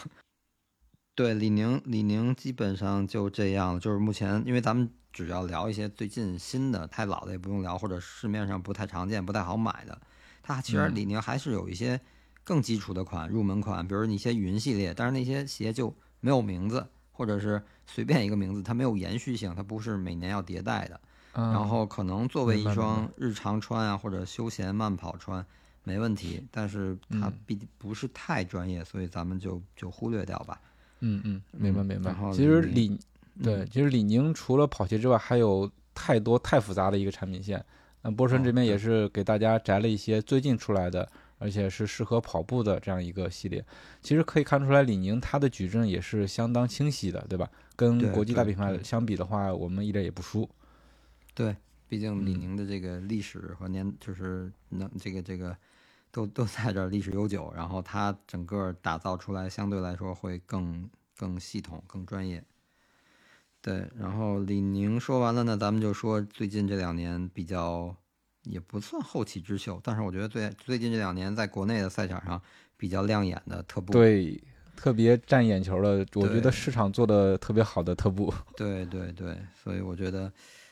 [1.13, 9.99] 对李宁，李宁基本上就这样，就是目前因为咱们只要聊一些最近新的，太老的也不用聊，或者市面上不太常见、不太好买的，
[10.41, 12.01] 它其实李宁还是有一些
[12.43, 16.85] 更基础的款、入门款，比如一些云系列，但是那些鞋就没有名字。
[17.11, 21.01] 或者是随便一个名字，它没有延续性，它不是每年要迭代的。
[21.33, 25.43] 然后可能作为一双日常穿啊，或者休闲慢跑穿
[25.83, 30.61] 没问题，但是它毕竟不是太专业，所以咱们就就忽略掉吧。
[30.99, 32.15] 嗯嗯，明白明白。
[32.31, 32.95] 其实李
[33.41, 37.65] 对，其实李宁除了跑鞋之外，还有太多太复杂的一个产品线。
[38.03, 41.09] 那波神这边也是给大家摘了一些最近出来的。
[41.39, 43.63] 而且是适合跑步的这样一个系列，
[44.01, 47.49] 其实可以看出来，李宁它的矩阵也是相当清晰的，对吧？
[47.75, 50.49] 跟国际大品牌相比的话，我们一点也不输。
[51.35, 51.55] 对，
[51.87, 55.55] 毕竟李宁的这个历史和年，就是能这个这个
[56.11, 62.43] 都都在这历史悠久，然后它整个打造出来相对来说会更更系统、更专业。
[63.61, 67.95] 对，然后李宁说完了呢，咱们就说最近这两年比较。
[68.49, 72.41] 也不算后起之秀，但是我觉得最最近这两年在国内的赛场上
[72.75, 74.41] 比较亮眼的特步，对，
[74.75, 80.31] 特别占眼球的，我觉得市场做的特别好的特步， 对对对，所以我觉得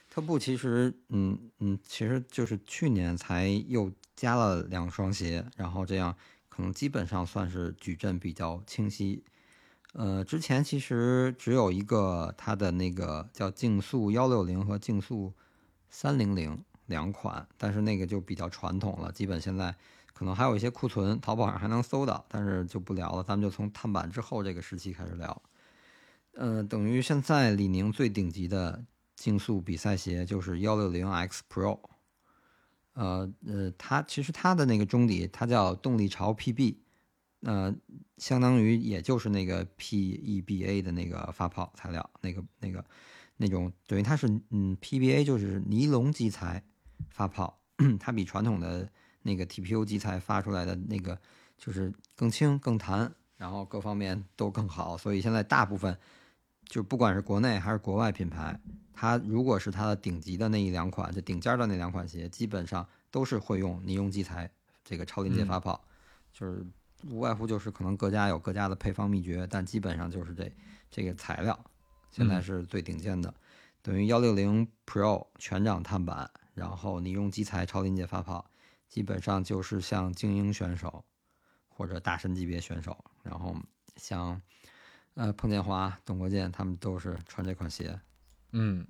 [0.10, 6.16] 特步其实，嗯嗯，其实就是去年才又加了两双鞋，然后这样
[6.48, 9.24] 可能基本上算是矩阵比较清晰。
[9.94, 15.34] 呃，之前其实只有一个它的那个叫竞速幺六零和竞速
[15.90, 16.64] 三零零。
[16.88, 19.76] 两款，但是那个就比较传统了，基本现在
[20.14, 25.42] 可能还有一些库存，淘宝上还能搜到，但是就不聊了，咱们就从碳板之后这个时期开始聊。
[26.34, 28.84] 呃，等于现在李宁最顶级的
[29.16, 31.80] 竞速比赛鞋就是幺六零 X Pro，
[32.94, 36.76] 呃呃，它其实它的那个中底它叫动力潮 PB，
[37.42, 37.74] 呃，
[38.18, 42.84] 相当于也就是那个 PEBA 的那个发泡材料，那个那个
[43.38, 46.64] 那种等于它是嗯 PBA 就是尼龙基材
[47.10, 47.60] 发泡，
[48.00, 48.90] 它比传统的
[49.22, 51.20] 那个 TPU 基材发出来的那个
[51.58, 55.98] 就是更轻更弹，然后各方面都更好，所以现在大部分。
[56.68, 58.60] 就不管是国内还是国外品牌，
[58.92, 64.50] 它如果是它的顶级的那一两款，就顶尖的那两款鞋，基本上都是会用尼龙基材
[64.84, 65.80] 这个超临界发泡，
[66.34, 66.66] 就是
[67.08, 70.52] 无外乎就是可能各家有各家的配方秘诀，但基本上就是这
[70.90, 71.58] 这个材料
[72.10, 73.32] 现在是最顶尖的，
[73.84, 78.44] 等于幺六零 Pro 全掌碳板，然后你用基材超临界发泡，
[78.90, 81.06] 基本上就是像精英选手
[81.70, 83.56] 或者大神级别选手，然后
[83.98, 84.42] 像。
[85.18, 87.98] 呃，彭建华、董国建他们都是穿这款鞋，
[88.52, 88.86] 嗯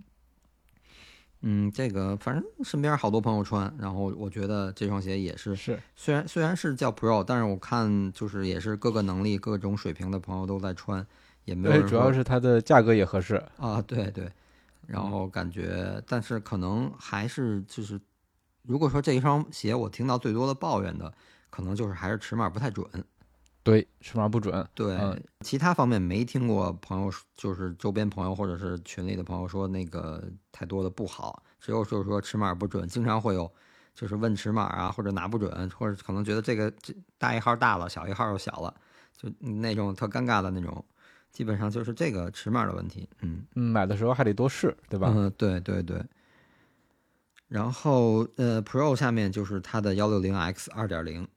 [1.41, 11.06] 嗯，这个反正身边好多朋友穿，然后我觉得这双鞋也是是，虽然虽然是叫 Pro，但是我看就是也是各个能力、各种水平的朋友都在穿，
[11.43, 11.88] 也没有。
[11.88, 14.32] 主要是它的价格也合适啊，对对，
[14.87, 17.99] 然后感觉，但是可能还是就是，
[18.63, 21.13] 如果说这一双鞋我听到最多的抱怨的，
[21.49, 22.87] 可能就是还是尺码不太准。
[23.63, 24.67] 对，尺码不准。
[24.75, 24.95] 对，
[25.39, 33.51] 其他方面没听过朋友，就是周边朋友或者是群里的朋友说那个太多的不好，只有就是说尺码不准，经常会有
[33.95, 38.71] 就是问尺码啊，或者拿不准，或者可能觉得这个这大一号大了，小一号又小了，
[39.17, 40.85] 就那种特尴尬的那种，
[41.35, 43.07] 基本上就是这个尺码的问题。
[43.19, 45.13] 嗯嗯，买的时候还得多试，对吧？
[45.13, 46.01] 嗯，对对对。
[47.49, 51.27] 然后呃，Pro 下面就是它的幺六零 X 二点零。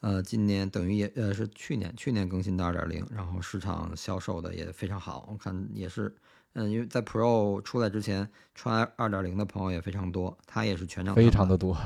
[0.00, 5.28] 呃，今年等于也呃是去年去年更新的二点零，然后市场销售的也非常好。
[5.30, 6.12] 我看也是，
[6.54, 11.76] 嗯，因为在 Pro 出来之前，穿二点零的朋友也非常多，它也是全掌，非常的多。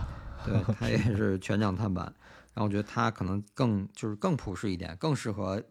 [0.47, 2.07] 对，它也是全掌碳板。
[2.55, 5.63] 然后我觉得它可能更就是更普适一点，更适合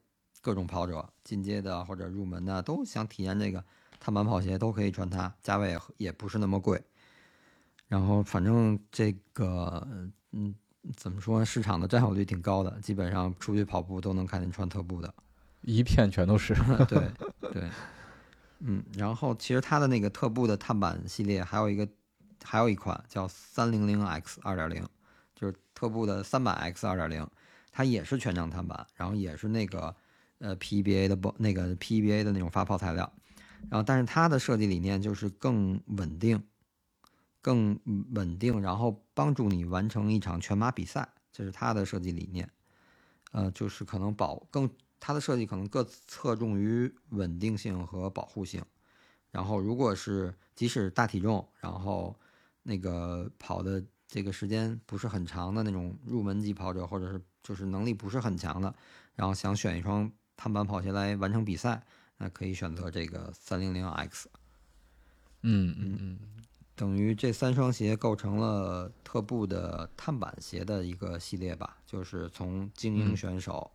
[0.46, 3.64] 各种跑者，进阶的或者入门的都想体验这个
[4.00, 6.80] 碳板跑鞋都可以穿它，价位也不是那么贵。
[7.88, 9.88] 然后反正这个
[10.32, 10.54] 嗯。
[10.96, 11.44] 怎么说？
[11.44, 15.12] 市场的占有率挺高的，基本上出去跑步都能看见穿特步的，
[15.64, 16.54] 一片全都是。
[16.88, 17.12] 对
[17.52, 17.68] 对，
[18.60, 21.90] 嗯，然后其实它的那个特步的碳板系列还有一个，
[22.44, 24.88] 还有一款叫三零零 X 二点零，
[25.34, 27.28] 就是特步的三百 X 二点零，
[27.72, 29.96] 它也是全掌碳板，然后也是那个
[30.40, 33.12] 呃，PBA 的不那个 PBA 的那种发泡材料，
[33.70, 36.44] 然后但是它的设计理念就是更稳定。
[37.42, 37.80] 更
[38.16, 42.50] 稳定，然后帮助你完成一场全马比赛，这是它的设计理念。
[43.34, 44.68] 呃，就是可能保更
[45.00, 48.66] 它的设计可能更侧重于稳定性和保护性。
[49.30, 52.20] 然后，如果是即使大体重，然后
[52.64, 58.74] 那个跑的这个时间不是很长的那种入门级跑者，或者是就是能力不是很强的，
[59.14, 61.84] 然后想选一双碳板跑鞋来完成比赛，
[62.18, 64.30] 那可以选择这个三零零 X。
[65.42, 66.20] 嗯嗯嗯。
[66.76, 73.72] 等于这三双鞋构成了特步的碳板鞋的一个系列吧，就是从精英选手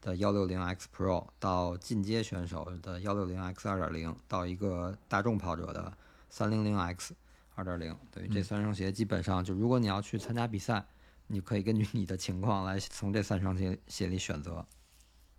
[0.00, 5.96] 的幺六零 X Pro 到进阶选手的幺六零 X 二点零，到一个大众跑者的
[6.30, 7.14] 三零零 X
[7.54, 7.96] 二点零。
[8.10, 10.84] 等于这三双鞋基本上就，如果你要去参加比赛，
[11.28, 14.66] 你可以根据你的情况来从这三双鞋鞋里选择。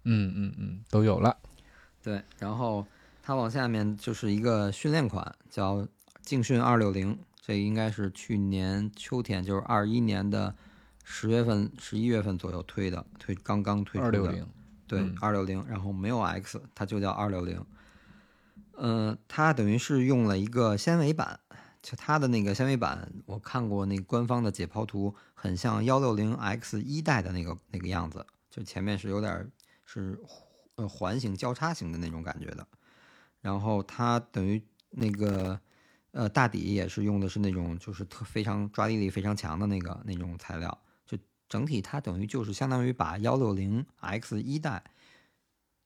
[0.03, 1.37] 嗯嗯嗯，都有了。
[2.01, 2.85] 对，然后
[3.21, 5.87] 它往下面就是一个训练款，叫。
[6.25, 10.55] 竞训二六零，这应该是去年秋天，就是二一年的
[11.03, 14.05] 十月份、十一月份左右推的，推刚刚推出的。
[14.05, 14.47] 二六零，
[14.87, 17.61] 对，二六零，然后没有 X，它就叫二六零。
[18.77, 21.37] 嗯，它等于是用了一个纤维板，
[21.81, 29.51] 就它的那个纤维板，我看过那官方的解剖图，很像幺六零 X 一代的那个那个样子，就前面是有点
[29.93, 30.19] 是
[30.75, 32.67] 呃环形交叉型的那种感觉的。
[33.41, 35.59] 然后它等于那个。
[36.15, 41.17] 呃，大底也是用的是那种就是特非常抓地力非常强的那个那种材料，就
[41.49, 44.83] 整体它等于就是相当于把幺六零 X 一代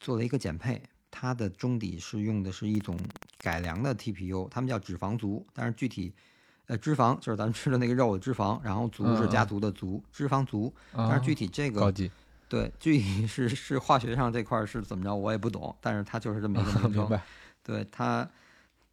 [0.01, 2.99] 做了一个减配，它的中底是用的是一种
[3.37, 6.13] 改良的 TPU，他们叫脂肪足，但是具体
[6.65, 11.89] 呃脂肪就是咱们吃的那个肉的脂肪，然后足是家族的族，脂肪足，但是具体这个
[12.49, 17.19] 对具体是 是化学上这块是怎么着我也不懂，但是它就是这么一个名称，
[17.63, 18.27] 对它。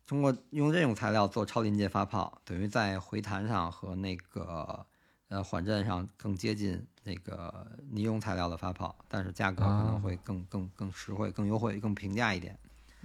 [0.07, 4.84] 通过用这种材料做超临界发泡，等于在回弹上和那个
[5.28, 12.55] 呃缓震上更接近那个尼龙材料的发泡，但是价格可能会更更更实惠、更优惠、更平价一点。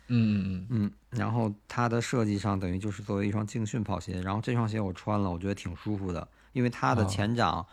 [0.08, 7.66] 嗯嗯然后它的设计上等于就是作为一双竞训跑鞋，然后这双鞋我穿了，我觉得挺舒服的，因为它的哦前掌，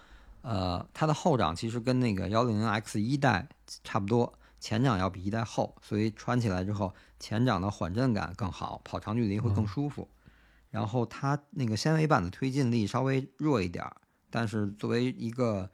[0.47, 3.49] 呃，它的后掌其实跟那个幺零零 X 一代
[3.82, 10.09] 差不多，前掌要比一代厚，所以穿起来之后前掌的缓震感更好，跑长距离会更舒服。
[10.70, 13.97] 然后它那个纤维板的推进力稍微弱一点儿，
[14.30, 15.68] 但是作为一个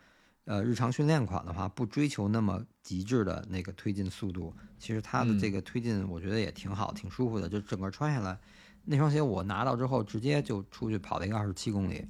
[0.46, 7.46] 呃日常训练款的话，不追求那么极致的那个推进速度，其实它的这个推进我觉得也挺好，挺舒服的。
[7.46, 8.38] 就整个穿下来，
[8.86, 12.06] 那双鞋我拿到之后直接就出去跑了一个二十七公里，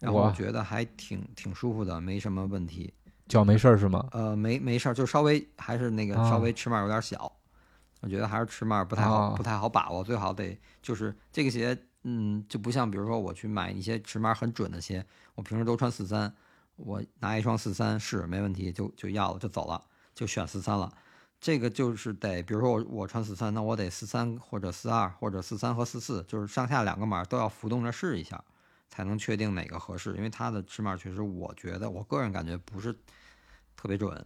[0.00, 2.92] 然后我觉得还挺挺舒服的，没什么问题。
[3.28, 4.06] 脚没事儿是吗？
[4.12, 7.30] 呃，没没事儿，就稍微还是那个啊稍微尺码有点小，
[8.00, 16.32] 我觉得还是尺码不太好，啊不太好把握，最好得就是这个鞋，嗯，就不像比如说我去买一些尺码很准的鞋，我平时都穿四三，
[16.76, 19.82] 我拿一双四三试没问题，就就要了就走了，
[20.14, 20.92] 就选四三了。
[21.40, 28.42] 这个就是得，比如说我我穿四三，那我得四三或者四二或者四三和四四，就是上下两个码都要浮动着试一下，
[28.88, 30.14] 才能确定哪个合适。
[30.16, 32.92] 因为它的尺码确实，我觉得我个人感觉不是
[33.76, 34.24] 特别准。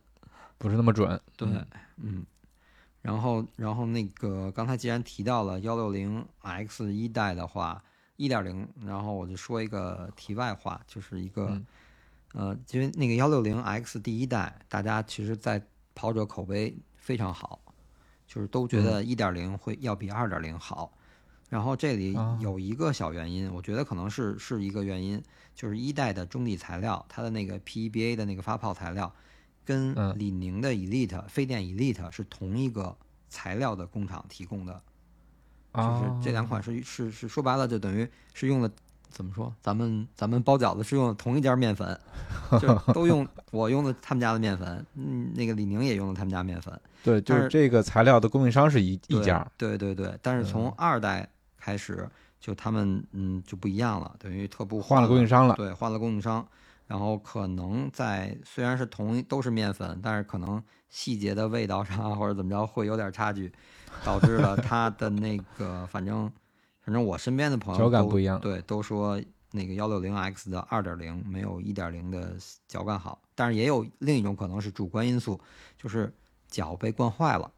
[0.59, 1.19] 不是那么准。
[1.37, 2.27] 对嗯，嗯，
[3.01, 7.83] 然后然后那个刚才既然提到了幺六零 X 一代的话，
[8.17, 11.67] 一点零，然后我就说一个题外话，就是一个、嗯
[12.35, 17.59] 呃，因为那个幺六零 X 第一代，大家其实在跑者口碑非常好，
[18.27, 20.93] 就是都觉得一点零会要比二点零好。
[21.51, 25.23] 然后这里啊有一个小原因，我觉得可能是是一个原因，
[25.55, 29.13] 就是一代的中底材料，它的那个 PEBA 的那个发泡材料，
[29.65, 32.97] 跟嗯李宁的 Elite、飞电 Elite 是同一个
[33.29, 34.81] 材料的工厂提供的，
[35.75, 38.71] 就是啊，这两款是是是说白了就等于是用了
[39.09, 39.53] 怎么说？
[39.61, 41.99] 咱们咱们包饺子是用的同一家面粉，
[42.61, 49.51] 就 都用我用的他们家的面粉，嗯，那个李宁也用的他们家面粉，对，就是是这个材料的供应商是一一对家。
[49.57, 51.29] 对对对，但是从嗯二代
[51.61, 52.09] 开始，
[52.41, 55.55] 就他们嗯就不一样了，等于特步换了供应商了。
[55.55, 56.45] 对，换了供应商，
[56.87, 63.53] 然后可能在虽然是同一都是面粉，但是可能细节的味道上啊或者怎么着会有点差距，
[64.05, 66.31] 导致了它的那个反正
[66.81, 69.21] 反正我身边的朋友脚感都不一样对，都说
[69.53, 72.37] 那个幺六零 X 的二点零没有一点零的
[72.67, 75.41] 脚感好，但是也有另一种可能是主观因素，
[75.77, 76.13] 就是
[76.49, 77.53] 脚被惯坏了。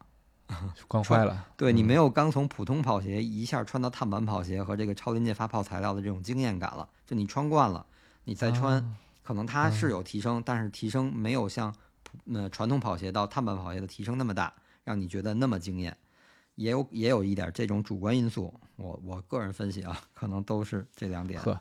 [0.87, 1.47] 惯坏了。
[1.57, 7.85] 对你嗯没有刚从普通跑鞋一下穿到碳板跑鞋和这个超临界发泡材料的这种经验感了，就你穿惯了，
[8.25, 11.73] 你再穿，啊可能它是有提升，但是提升没有像
[12.03, 15.95] 普呃传统跑鞋到碳板跑鞋的提升那么大，让你觉得那么惊艳。
[16.55, 21.41] 也有也有一点这种主观因素，我我个人分析啊，可能都是这两点。
[21.41, 21.59] 呵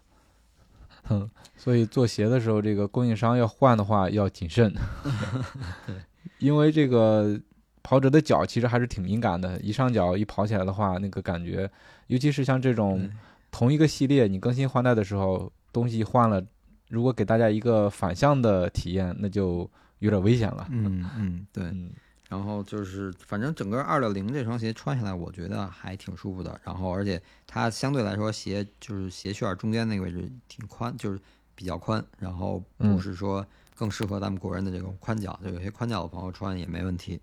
[1.09, 4.73] 嗯，所以做鞋的时候，这个供应商要换的话要谨慎，
[6.39, 7.41] 因为这个
[7.83, 11.71] 跑者的脚其实还是挺敏感的，一上脚一跑起来的话，那个感觉，
[12.07, 13.11] 尤其是像这种
[13.51, 16.43] 同一个系列，你更新换代的时候，东西换了，
[16.89, 19.69] 如果给大家一个反向的体验，那就
[19.99, 20.67] 有点危险了。
[20.71, 21.65] 嗯 嗯，对。
[21.65, 21.91] 嗯
[22.29, 26.59] 然后就是，反正整个二六零这双鞋穿下来，我觉得还挺舒服的。
[26.65, 31.21] 然后，而且它相对来说鞋就是鞋楦儿中间那个位置挺宽，就是
[31.55, 32.03] 比较宽。
[32.19, 37.21] 然后不嗯是说更适合咱们国人的这种宽脚，就有些宽脚的朋友穿也没问题。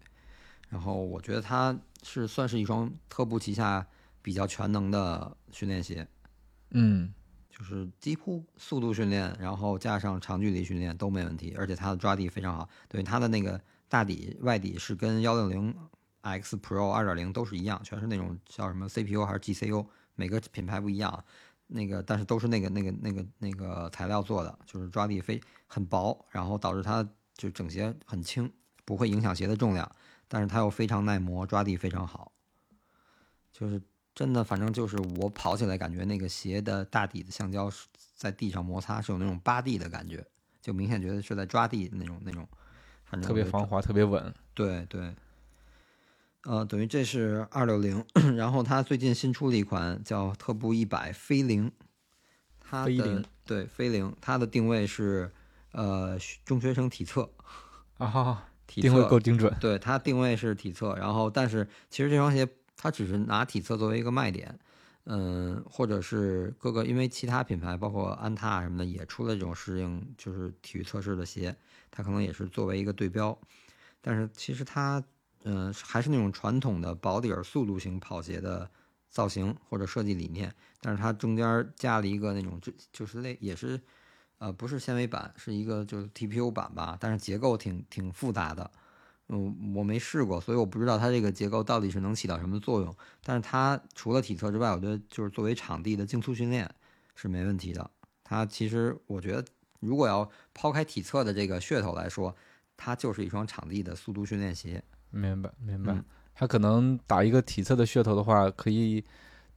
[0.69, 3.85] 然后我觉得它是算是一双特步旗下
[4.21, 6.07] 比较全能的训练鞋，
[6.71, 7.13] 嗯
[7.49, 12.69] 就是几乎速度训练，然后加上长距离训练都没问题，而且它的抓地非常好。
[12.87, 13.59] 对它的那个
[13.89, 15.75] 大底外底是跟幺六零
[16.21, 21.23] X Pro 二点零都是一样，全是那种叫什么 CPU 还是 GCU，每个品牌不一样啊。
[21.67, 28.51] 那个但是都是那个那个那个那个材料做的，就是抓地非很薄，然后导致它就整鞋很轻，
[28.85, 29.89] 不会影响鞋的重量，
[30.29, 32.31] 但是它又非常耐磨，抓地非常好。
[33.51, 33.81] 就是
[34.15, 40.25] 真的，反正就是我跑起来感觉那个鞋的大底的橡胶是在地上摩擦是有那种扒地的感觉，
[40.61, 42.47] 就明显觉得是在抓地那种那种，
[43.05, 44.33] 反正特别防滑，特别稳。
[44.53, 45.15] 对对，
[46.43, 48.05] 呃，等于这是二六零，
[48.37, 51.71] 然后它最近新出了一款叫特步一百飞零，
[52.59, 55.31] 它的对飞零，它的定位是
[55.71, 57.29] 呃中学生体测，
[57.97, 59.51] 啊，体定位够精准。
[59.59, 62.47] 对，它定位是体测，然后但是其实这双鞋
[62.77, 64.57] 它只是拿体测作为一个卖点，
[65.05, 71.55] 嗯，或者是各个因为其他品牌包括安踏什么的也出了这种适应就是体育测试的鞋，
[71.89, 73.35] 它可能也是作为一个对标，
[74.01, 75.03] 但是其实它
[75.45, 78.69] 嗯、还是那种传统的薄底儿速度型跑鞋的
[79.09, 83.79] 造型或者设计理念，但是它中间加了一个那种就就是类也是
[84.39, 88.69] 呃不是纤维板，是一个就是 TPU 板吧，但是结构挺挺复杂的。
[89.27, 92.95] 嗯，我没试过，所以我不知道它这个结构到底是能起到什么作用。
[93.23, 96.69] 但是它除了体测之外，我觉得就是作为场地的竞速训练
[97.15, 97.89] 是没问题的。
[98.23, 99.45] 它其实我觉得，
[99.79, 102.35] 如果要抛开体测的这个噱头来说，
[102.75, 104.83] 它就是一双场地的速度训练鞋。
[105.11, 105.93] 明白，明白。
[105.93, 109.03] 嗯它可能打一个体测的噱头的话，可以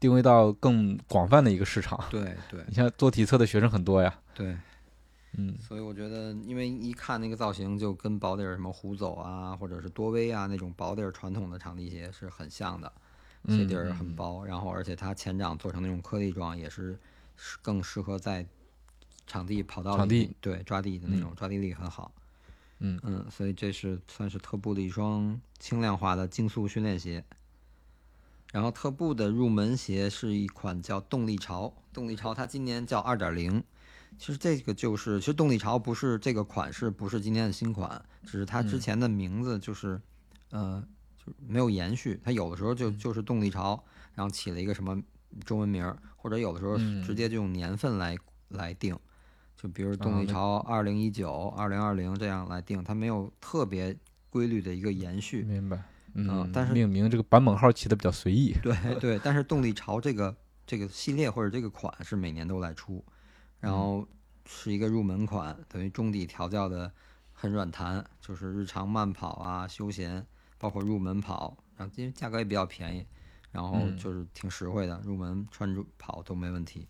[0.01, 1.97] 定位到更广泛的一个市场。
[2.11, 4.18] 对对你像做体测的学生很多呀。
[4.35, 4.57] 对，
[5.39, 12.93] 嗯，所以我觉得，因为一看那个造型，就跟薄底儿什么虎走啊，或者是多威啊那种薄底儿传统的场地鞋是很像的，
[13.49, 16.99] 鞋底儿嗯很薄，然后而且它前掌做成那种颗粒状，也是
[17.37, 18.47] 是更适合在
[19.26, 22.12] 场地跑道里场地对抓地的那种，抓地力很好。
[22.80, 27.24] 嗯嗯，所以这是算是特步的一双轻量化的竞速训练鞋。
[28.53, 33.64] 然后特步的入门鞋是一款叫动力潮，动力潮它今年叫二点零。
[34.19, 40.01] 其实这个就是，其实动力潮不是这个款式，不是今年的新款，只是它之前的名字就是，
[40.51, 40.83] 呃，
[41.25, 42.21] 就没有延续。
[42.25, 43.83] 它有的时候就就是动力潮，
[44.15, 45.01] 然后起了一个什么
[45.45, 48.17] 中文名儿，或者有的时候嗯直接就用年份来
[48.49, 48.97] 来定，
[49.57, 53.97] 就比如动力那潮二零一九、二零二零这样来定，它没有特别
[54.31, 55.43] 规律的一个延续。
[55.43, 55.83] 明白。
[56.15, 58.55] 嗯，但是命名这个版本号起的比较随意。
[58.63, 60.37] 对对，但是动力潮这个
[60.67, 63.03] 这个系列或者这个款是每年都来出，
[63.63, 64.07] 然后
[64.45, 66.93] 是一个入门款，等于中底调教的
[67.33, 70.27] 很软弹，就是日常慢跑啊、休闲，
[70.59, 73.07] 包括入门跑，然后因为价格也比较便宜，
[73.53, 76.87] 然后嗯就是挺实惠的，入门穿着跑都没问题。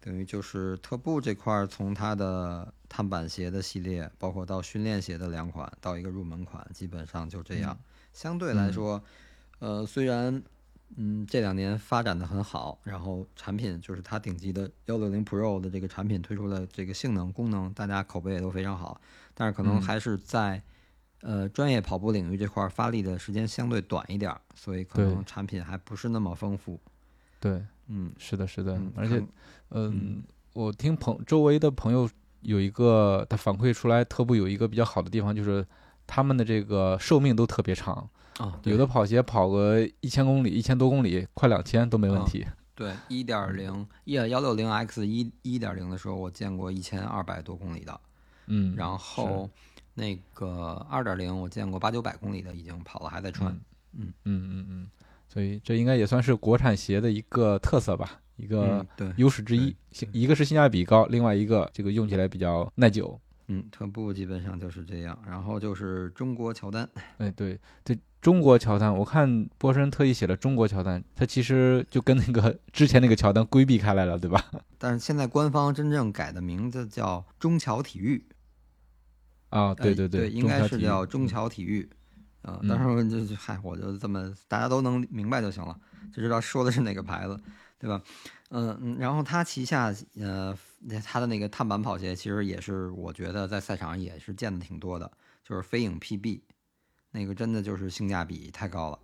[0.00, 7.74] 等于就是特步这块儿，从它的碳板鞋的系列，包括到训练鞋的两款，到一个入门款，基本上就这样。
[8.12, 9.02] 相对来嗯说，
[9.60, 10.42] 呃，虽然
[10.96, 19.00] 嗯这两年发展的很好，然后产品就是它顶级的幺六零 Pro 的这个产品推出的这个性能功能，大家口碑也都非常好，
[19.34, 20.62] 但是可能嗯还是在、
[21.22, 26.78] 呃专业跑步领域这块儿发力的时间相对短一点儿，所以可能产品还不是那么丰富。
[27.40, 29.28] 对，嗯，是的，是的嗯，而且看
[29.70, 30.22] 嗯，
[30.52, 32.08] 我听朋周围的朋友
[32.42, 35.66] 有一个他反馈出来，特步有一个比较好的地方，就是
[36.06, 42.46] 他们的这个寿命都特别长，啊，有的跑鞋跑个一千公里、一千多公里，快两千都没问啊题。
[42.74, 48.00] 对一点零一幺六零 X 一一点零的时候，我见过一千二百多公里的，
[48.46, 49.48] 嗯，然后
[49.94, 53.52] 那个二点零我见过八九百公里的，已经跑了还在穿。
[53.92, 54.88] 嗯嗯嗯嗯，
[55.28, 58.84] 所以这应该也算是国产鞋的一个特色吧，一个
[59.16, 59.76] 优势之一。
[59.92, 63.16] 性一个是性价比高，另外一个这个用起来比较耐久。
[63.48, 65.18] 嗯，特步基本上就是这样。
[65.26, 66.88] 然后就是中国乔丹，
[67.18, 74.44] 哎，对对，中国乔丹，我看波神特意写了中国乔丹，它其实就跟那个 之前那个乔丹规避开来了，对吧？
[74.78, 78.24] 但是现在官方真正改的名字叫中乔体育。
[79.50, 81.42] 啊，对呃对，应该是叫中乔。
[81.44, 81.88] 乔体育。
[82.42, 85.74] 啊、嗯但是就就嗨，我就这么大家都能明白就行了，
[86.12, 87.40] 就知道说的是哪个牌子，
[87.78, 88.02] 对吧？
[88.50, 89.90] 嗯嗯，然后他旗下
[90.20, 90.54] 呃，
[91.04, 95.10] 它的那个碳板跑鞋其实也是我觉得在赛场上也是见的挺多的，
[95.42, 96.40] 就是飞影 PB，
[97.10, 98.98] 那个真的就是性价比太高了。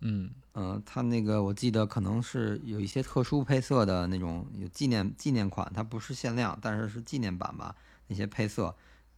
[0.00, 7.74] 嗯嗯，它那个我记得可能是有一些特殊配色的那种有纪念纪念款，它不是限量，但是是纪念版吧。
[8.06, 8.74] 那些配色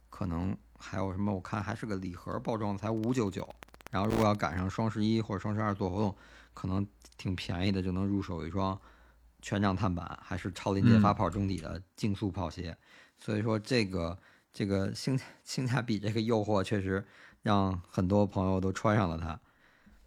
[0.09, 1.33] 可能还有什么？
[1.33, 3.47] 我看还是个礼盒包装，才五九九。
[3.91, 6.15] 然后如果要赶上双十一或者双十二做活动，
[6.53, 6.85] 可能
[7.17, 8.79] 挺便宜的，就能入手一双
[9.47, 12.77] 全掌碳板，还是超临界发泡中底的竞速跑鞋。
[13.17, 14.19] 所以说这个
[14.51, 17.01] 这个性 性价比这个诱惑确实
[17.43, 19.39] 让很多朋友都穿上了它。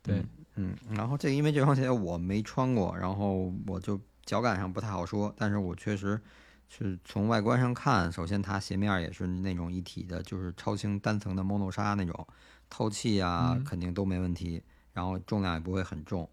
[0.03, 0.23] 对，
[0.57, 6.21] 嗯，然后这个因为这双鞋我没穿过，然后我就脚感上不太好说，但是我确实
[6.69, 12.27] 是从外观上看，首先它鞋面儿也是那种一体的，就是超轻单层的 mono 纱那种，
[12.69, 14.63] 透气啊、嗯肯定都没问题，
[14.93, 16.29] 然后重量也不会很重。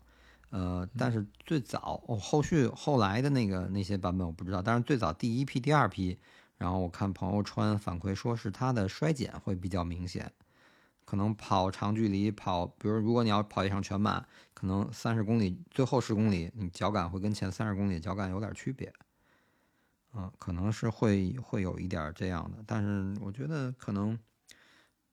[0.49, 6.17] 呃，但是最早哦，后续后来的那个那些版本我不知道，但是最早第一批、第二批，
[6.57, 10.31] 然后我看朋友穿反馈说是它的衰减会比较明显，
[11.03, 18.91] 可能跑长距离跑，比如如果你要跑一场全马，可能三十公里最后十公里，你脚感会跟前三十公里脚感有点区别。
[20.13, 24.17] 嗯，可能是会会有一点儿这样的，但是我觉得可能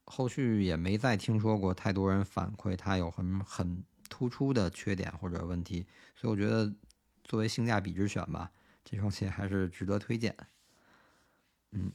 [0.04, 3.84] 后续也没再听说过太多人反馈它有很很
[4.14, 5.84] 突出的缺点或者问题，
[6.14, 6.72] 所以我觉得
[7.24, 8.48] 作为性价比之选吧，
[8.84, 10.32] 这双鞋还是值得推荐。
[11.72, 11.90] 嗯，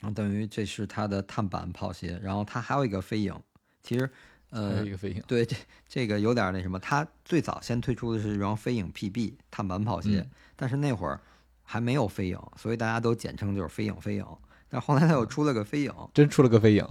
[0.00, 3.34] 然后等于这是它的碳板跑鞋，然后它还有一个飞影，
[3.82, 4.04] 其实
[4.50, 5.56] 还有呃一，个飞影，对，这
[5.88, 11.18] 这个有点那什么，它最早先推出的是一双飞影 PB 碳板跑鞋，嗯但是那会儿
[11.62, 14.26] 还没有飞影，所以大家都简称就是飞影飞影。
[14.68, 16.86] 但后来它又出了个飞影，真出了个飞影，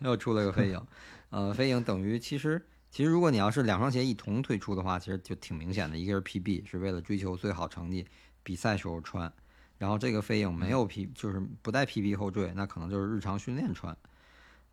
[0.00, 0.86] 又出了个飞影，
[1.28, 2.64] 呃，飞影等于其实
[2.94, 8.06] 其实如果你要是两双鞋一同推出的话，其实就挺明显的，一个是 PB 是为了追求最好成绩，
[8.44, 9.32] 比赛时候穿，
[9.78, 13.96] 然后这个飞影没有 P 就是不带 PB 后缀，那可能就是日常训练穿。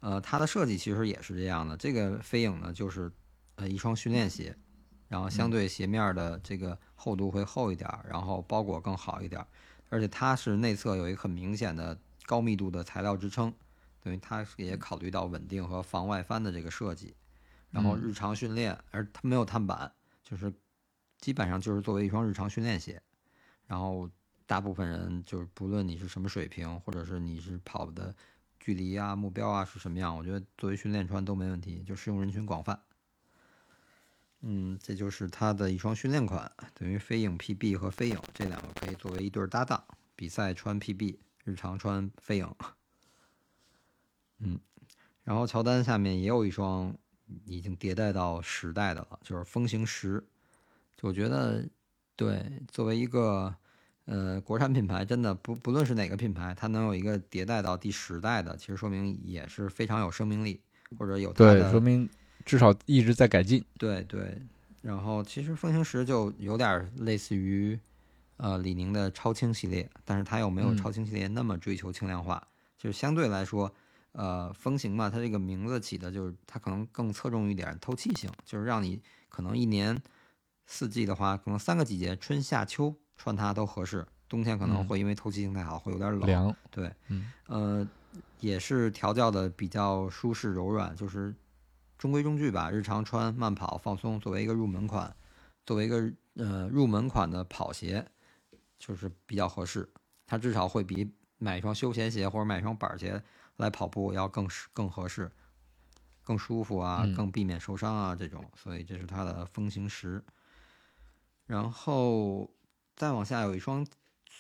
[0.01, 3.11] 呃，它的设计其实也是这样的，这个飞影呢就是
[3.55, 4.55] 呃一双训练鞋，
[5.07, 9.47] 然后相对鞋面儿的这个厚度会厚一点儿，然后包裹更好一点儿，
[9.89, 13.51] 而且它是内侧有一个很明显的高密度的材料支撑，
[14.03, 17.15] 等于它也考虑到稳定和防外翻的这个设计。
[17.71, 19.91] 然后嗯日常训练，而它没有碳板，
[20.23, 20.53] 就是
[21.19, 23.01] 基本上就是作为一双日常训练鞋。
[23.67, 24.09] 然后
[24.45, 28.13] 大部分人就是不论你是什么水平，或者是你是跑的
[28.59, 32.79] 距离啊、目标啊是什么样，我觉得作为训练穿都没问题，就适用人群广泛。
[34.41, 42.55] 嗯，这就是它的一双训练款，等于飞影 PB 和飞影这两个可以作为一对儿搭档，比赛穿 PB，日常穿飞影。
[44.43, 44.59] 嗯，
[45.23, 46.97] 然后乔丹下面也有一双
[47.45, 50.23] 已经迭代到时代的了，就是风行十。
[50.95, 51.67] 就我觉得，
[52.15, 53.53] 对，作为一个
[54.05, 60.61] 呃国产品牌，真的不不论是哪个品牌，它能有一个迭代到第十代的，其实说明也是非常有生命力，
[60.97, 62.07] 或者有它对，的说明
[62.45, 63.63] 至少一直在改进。
[63.79, 64.39] 对对，
[64.81, 67.79] 然后其实风行十就有点儿类似于
[68.37, 73.73] 呃李宁的超轻系列，但是它又没有嗯超轻系列那么追求轻量化，就是相对来说，
[74.13, 80.01] 呃，风行嘛，它这个名字起的就是它可能更侧重于一点透气性，就是让你可能一年
[80.65, 87.87] 四季的话，可能三个季节春夏秋穿它都合适，冬天可能嗯会因为透气性太好会有点冷，凉，对，嗯呃，
[88.39, 91.33] 也是调教的比较舒适柔软，就是
[91.97, 92.69] 中规中矩吧。
[92.69, 95.15] 日常穿、慢跑、放松，作为一个入门款，
[95.65, 98.05] 作为一个呃入门款的跑鞋，
[98.77, 99.87] 就是比较合适。
[100.25, 103.21] 它至少会比买一双休闲鞋或者买一双板儿鞋
[103.61, 105.31] 来跑步要更适更合适、
[106.23, 108.43] 更舒服啊，嗯更避免受伤啊这种。
[108.57, 110.21] 所以这是它的风行十。
[111.45, 112.49] 然后
[112.95, 113.85] 再往下有一双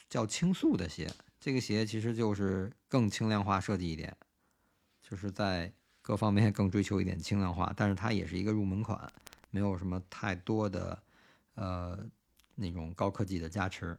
[0.09, 1.09] 叫轻速的鞋，
[1.39, 4.15] 这个鞋其实就是更轻量化设计一点，
[5.01, 9.11] 就是在各方面更追求一点轻量化，但是它也是一个入门款，
[9.49, 11.03] 没有什么太多的
[11.55, 11.99] 呃
[12.55, 13.97] 那种高科技的加持。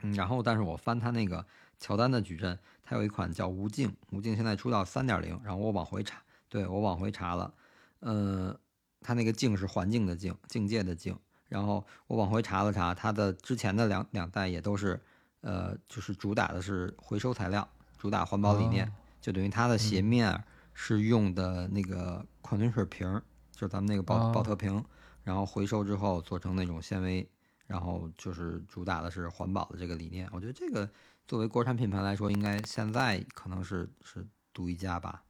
[0.00, 1.46] 嗯，然后但是我翻它那个
[1.78, 7.54] 乔丹的矩阵，它有一款叫无境，无境现在出到三点零，然后我往回查，对我往回查了，
[8.00, 8.58] 呃，
[9.00, 11.18] 它那个境是环境的境，境界的境。
[11.48, 15.00] 然后我往回查了查，它的之前的两两代也都是，
[15.42, 23.22] 呃，就是主打的是回收材料，主打环保理念，哦就等于它的鞋嗯面是用的那个矿泉水瓶儿，
[23.52, 24.84] 就是咱们那个保保特瓶，
[25.22, 27.28] 然后回收之后做成那种纤维，
[27.66, 30.28] 然后就是主打的是环保的这个理念。
[30.32, 30.90] 我觉得这个
[31.26, 35.24] 作为国产品牌来说，应该现在可能是是独一家吧。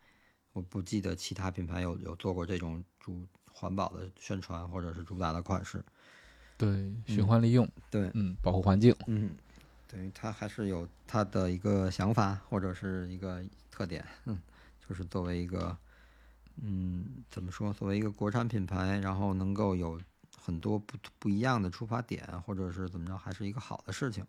[0.52, 5.84] 我不记得其他品牌有有做过这种主环保的宣传或者是主打的款式。
[6.56, 9.36] 对，循环利用，对，嗯，保护环境，嗯，
[9.88, 14.38] 等于它还是有它的一个想法或者是一个特点，嗯，
[14.86, 15.76] 就是作为一个，
[16.62, 17.72] 嗯，怎么说？
[17.72, 20.00] 作为一个国产品牌，然后能够有
[20.36, 24.24] 很多不不一样的出发点，或者是怎么着，还是一个好的事情。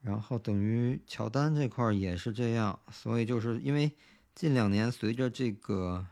[0.00, 3.92] 然后等于乔丹这块也是这样，所以就是因为
[4.34, 6.06] 近两年随着这个。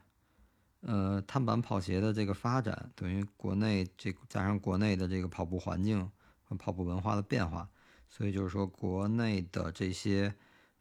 [0.83, 6.09] 呃，碳板跑鞋的这个发展，等于国内这加上国内的这个跑步环境
[6.45, 7.69] 和跑步文化的变化，
[8.09, 10.33] 所以就是说，国内的这些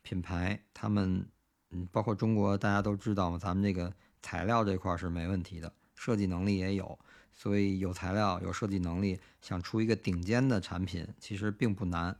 [0.03, 1.27] 品牌，他们
[1.71, 3.91] 嗯，包括中国，大家都知道嘛，咱们这个
[4.21, 6.99] 材料这块是没问题的，设计能力也有，
[7.33, 12.15] 所以有材料有设计能力，想出一个顶尖的产品，其实并不难。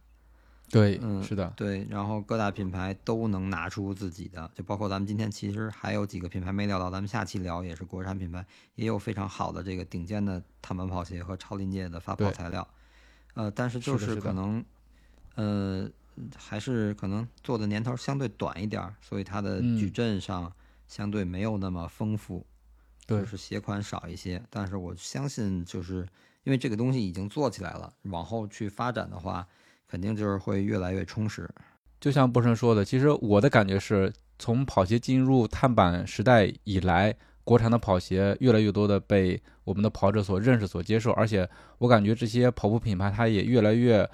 [0.70, 8.46] 对，嗯是的，对，然后各大品牌都能拿出自己的，就包括咱们今天其实还有几个品牌没聊到，咱们下期聊也是国产品牌，
[8.76, 12.68] 也有非常好的这个顶尖的碳板跑鞋和超临界的发泡材料，
[13.34, 14.64] 呃，但是就是可能，
[15.36, 15.90] 呃，
[16.36, 19.78] 还是可能做的年头相对短一点儿，所以它的嗯。
[19.78, 20.52] 矩阵上
[20.88, 22.46] 相对没有那么丰富，
[23.06, 23.22] 对。
[23.22, 26.06] 就是鞋款少一些，但是我相信就是
[26.44, 29.48] 因为这个东西已经做起来了，往后去发展的话，
[29.90, 31.50] 肯定就是会越来越充实。
[32.00, 44.08] 就像波神说的，其实我的感觉是从跑鞋进入碳板时代以来，国产的跑鞋越来越多的被我们的跑者所认识、所接受，而且我感觉这些跑步品牌它也越来越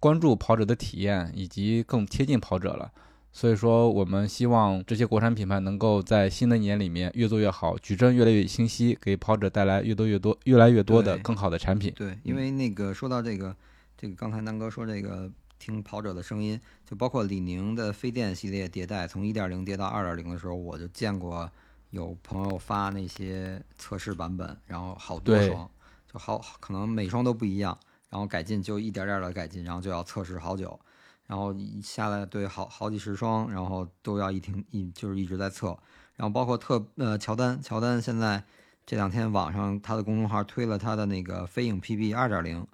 [0.00, 2.90] 关注跑者的体验，以及更贴近跑者了。
[3.30, 11.92] 所以说，我们希望这些国产品牌能够在新的一年里面越做越好，矩阵越来越清晰，给跑者带来越多越多、越来越多的更好的产品。
[11.94, 13.54] 对，因为那个说到这个，
[14.00, 15.28] 这个刚才南哥说这个
[15.58, 21.50] 听跑者的声音，就包括李宁的飞电系列迭代，从一点零跌到二点零的时候，我就见过
[21.90, 25.68] 有朋友发那些测试版本，然后好多双，
[26.10, 27.76] 就好可能每双都不一样，
[28.08, 30.78] 然后改进就一点点的改进，然后就要测试好久。
[31.26, 35.76] 然后一下来对好好几十双，然后都要一听一就是一直在测，
[36.14, 38.44] 然后包括特呃乔丹，乔丹现在
[38.86, 42.66] 这两天网上他的公众号推了他的那个飞影 PB 二点零，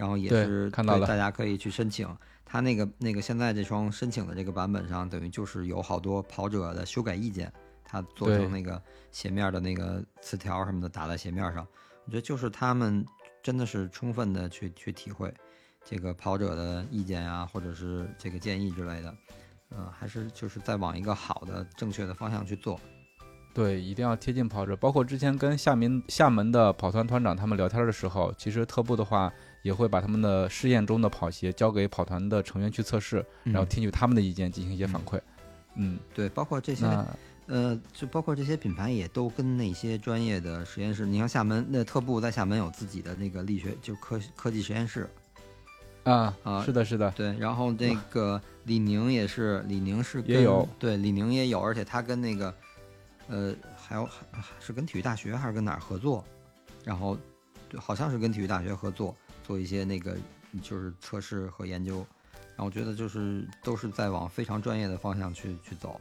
[0.00, 2.08] 然后也是看到了大家可以去申请。
[2.46, 7.52] 他那个那个现在这双申请的这个版本上，等于就是有好多跑者的修改意见，
[7.84, 8.82] 他做成那个
[9.12, 11.64] 鞋面的那个词条什么的打在鞋面上，
[12.06, 13.06] 我觉得就是他们
[13.42, 15.32] 真的是充分的去去体会
[15.84, 19.14] 这个跑者的意见啊，或者是这个建议之类的，
[19.68, 22.80] 呃，还是就是在往一个好的正确的方向去做。
[23.52, 24.76] 对，一定要贴近跑者。
[24.76, 29.32] 包括之前跟厦门厦门的跑团团长他们聊天的时候，其实特步的话
[29.62, 35.20] 也会把他们的试验中的跑鞋交给跑团的成员去测试，然后听取他们的意见进行一些反馈。
[35.76, 36.86] 嗯，对，包括这些
[37.46, 45.08] 呃，就包括这些品牌也都跟那些专业的实验室，你像厦门那特步在厦门有自己的那个力学，就科科技实验室，
[46.04, 50.68] 啊，啊是的，是的，对，然后那个李宁也是，李宁是跟 也有。
[50.78, 52.54] 对，李宁也有，而且他跟那个
[53.28, 56.24] 呃，还有还是跟体育大学还是跟哪儿合作，
[56.84, 57.18] 然后
[57.68, 59.16] 对，好像是跟体育大学合作
[59.50, 60.16] 做一些那个
[60.62, 62.06] 就是测试和研究，
[62.54, 66.00] 然后我觉得就是都是在往非常专业的方向去去走。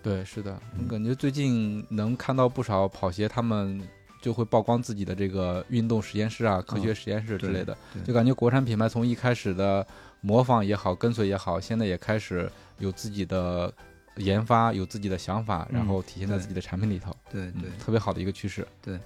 [0.00, 3.82] 对，是的，嗯我感觉最近能看到不少跑鞋，他们
[4.22, 9.84] 就会曝光自己的这个运动实验室啊、科学实验室之类的，对就感觉国产品牌从一开始的
[10.20, 12.48] 模仿也好、跟随也好，现在也开始
[12.78, 13.74] 有自己的
[14.18, 18.64] 研发，有自己的想法，然嗯后体现在自己的产品里头，对对嗯，特别好的一个趋势。
[18.80, 18.96] 对，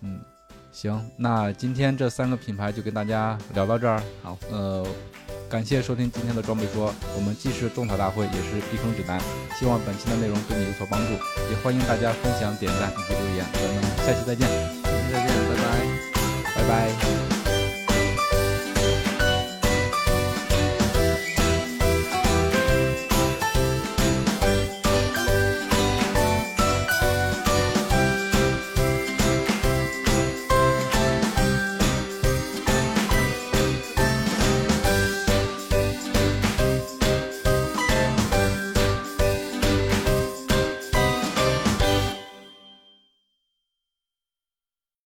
[0.00, 0.18] 嗯，
[0.70, 4.00] 行，那今天这三个品牌就跟大家聊到这儿。
[4.22, 4.86] 好，呃，
[5.48, 9.20] 感谢收听今天的装备说，我们既是种草大会，也是避坑指南。
[9.58, 11.12] 希望本期的内容对你有所帮助，
[11.50, 13.44] 也欢迎大家分享、点赞以及留言。
[13.52, 15.68] 咱们下期再见，下期再见，拜拜。
[16.54, 17.17] 拜拜。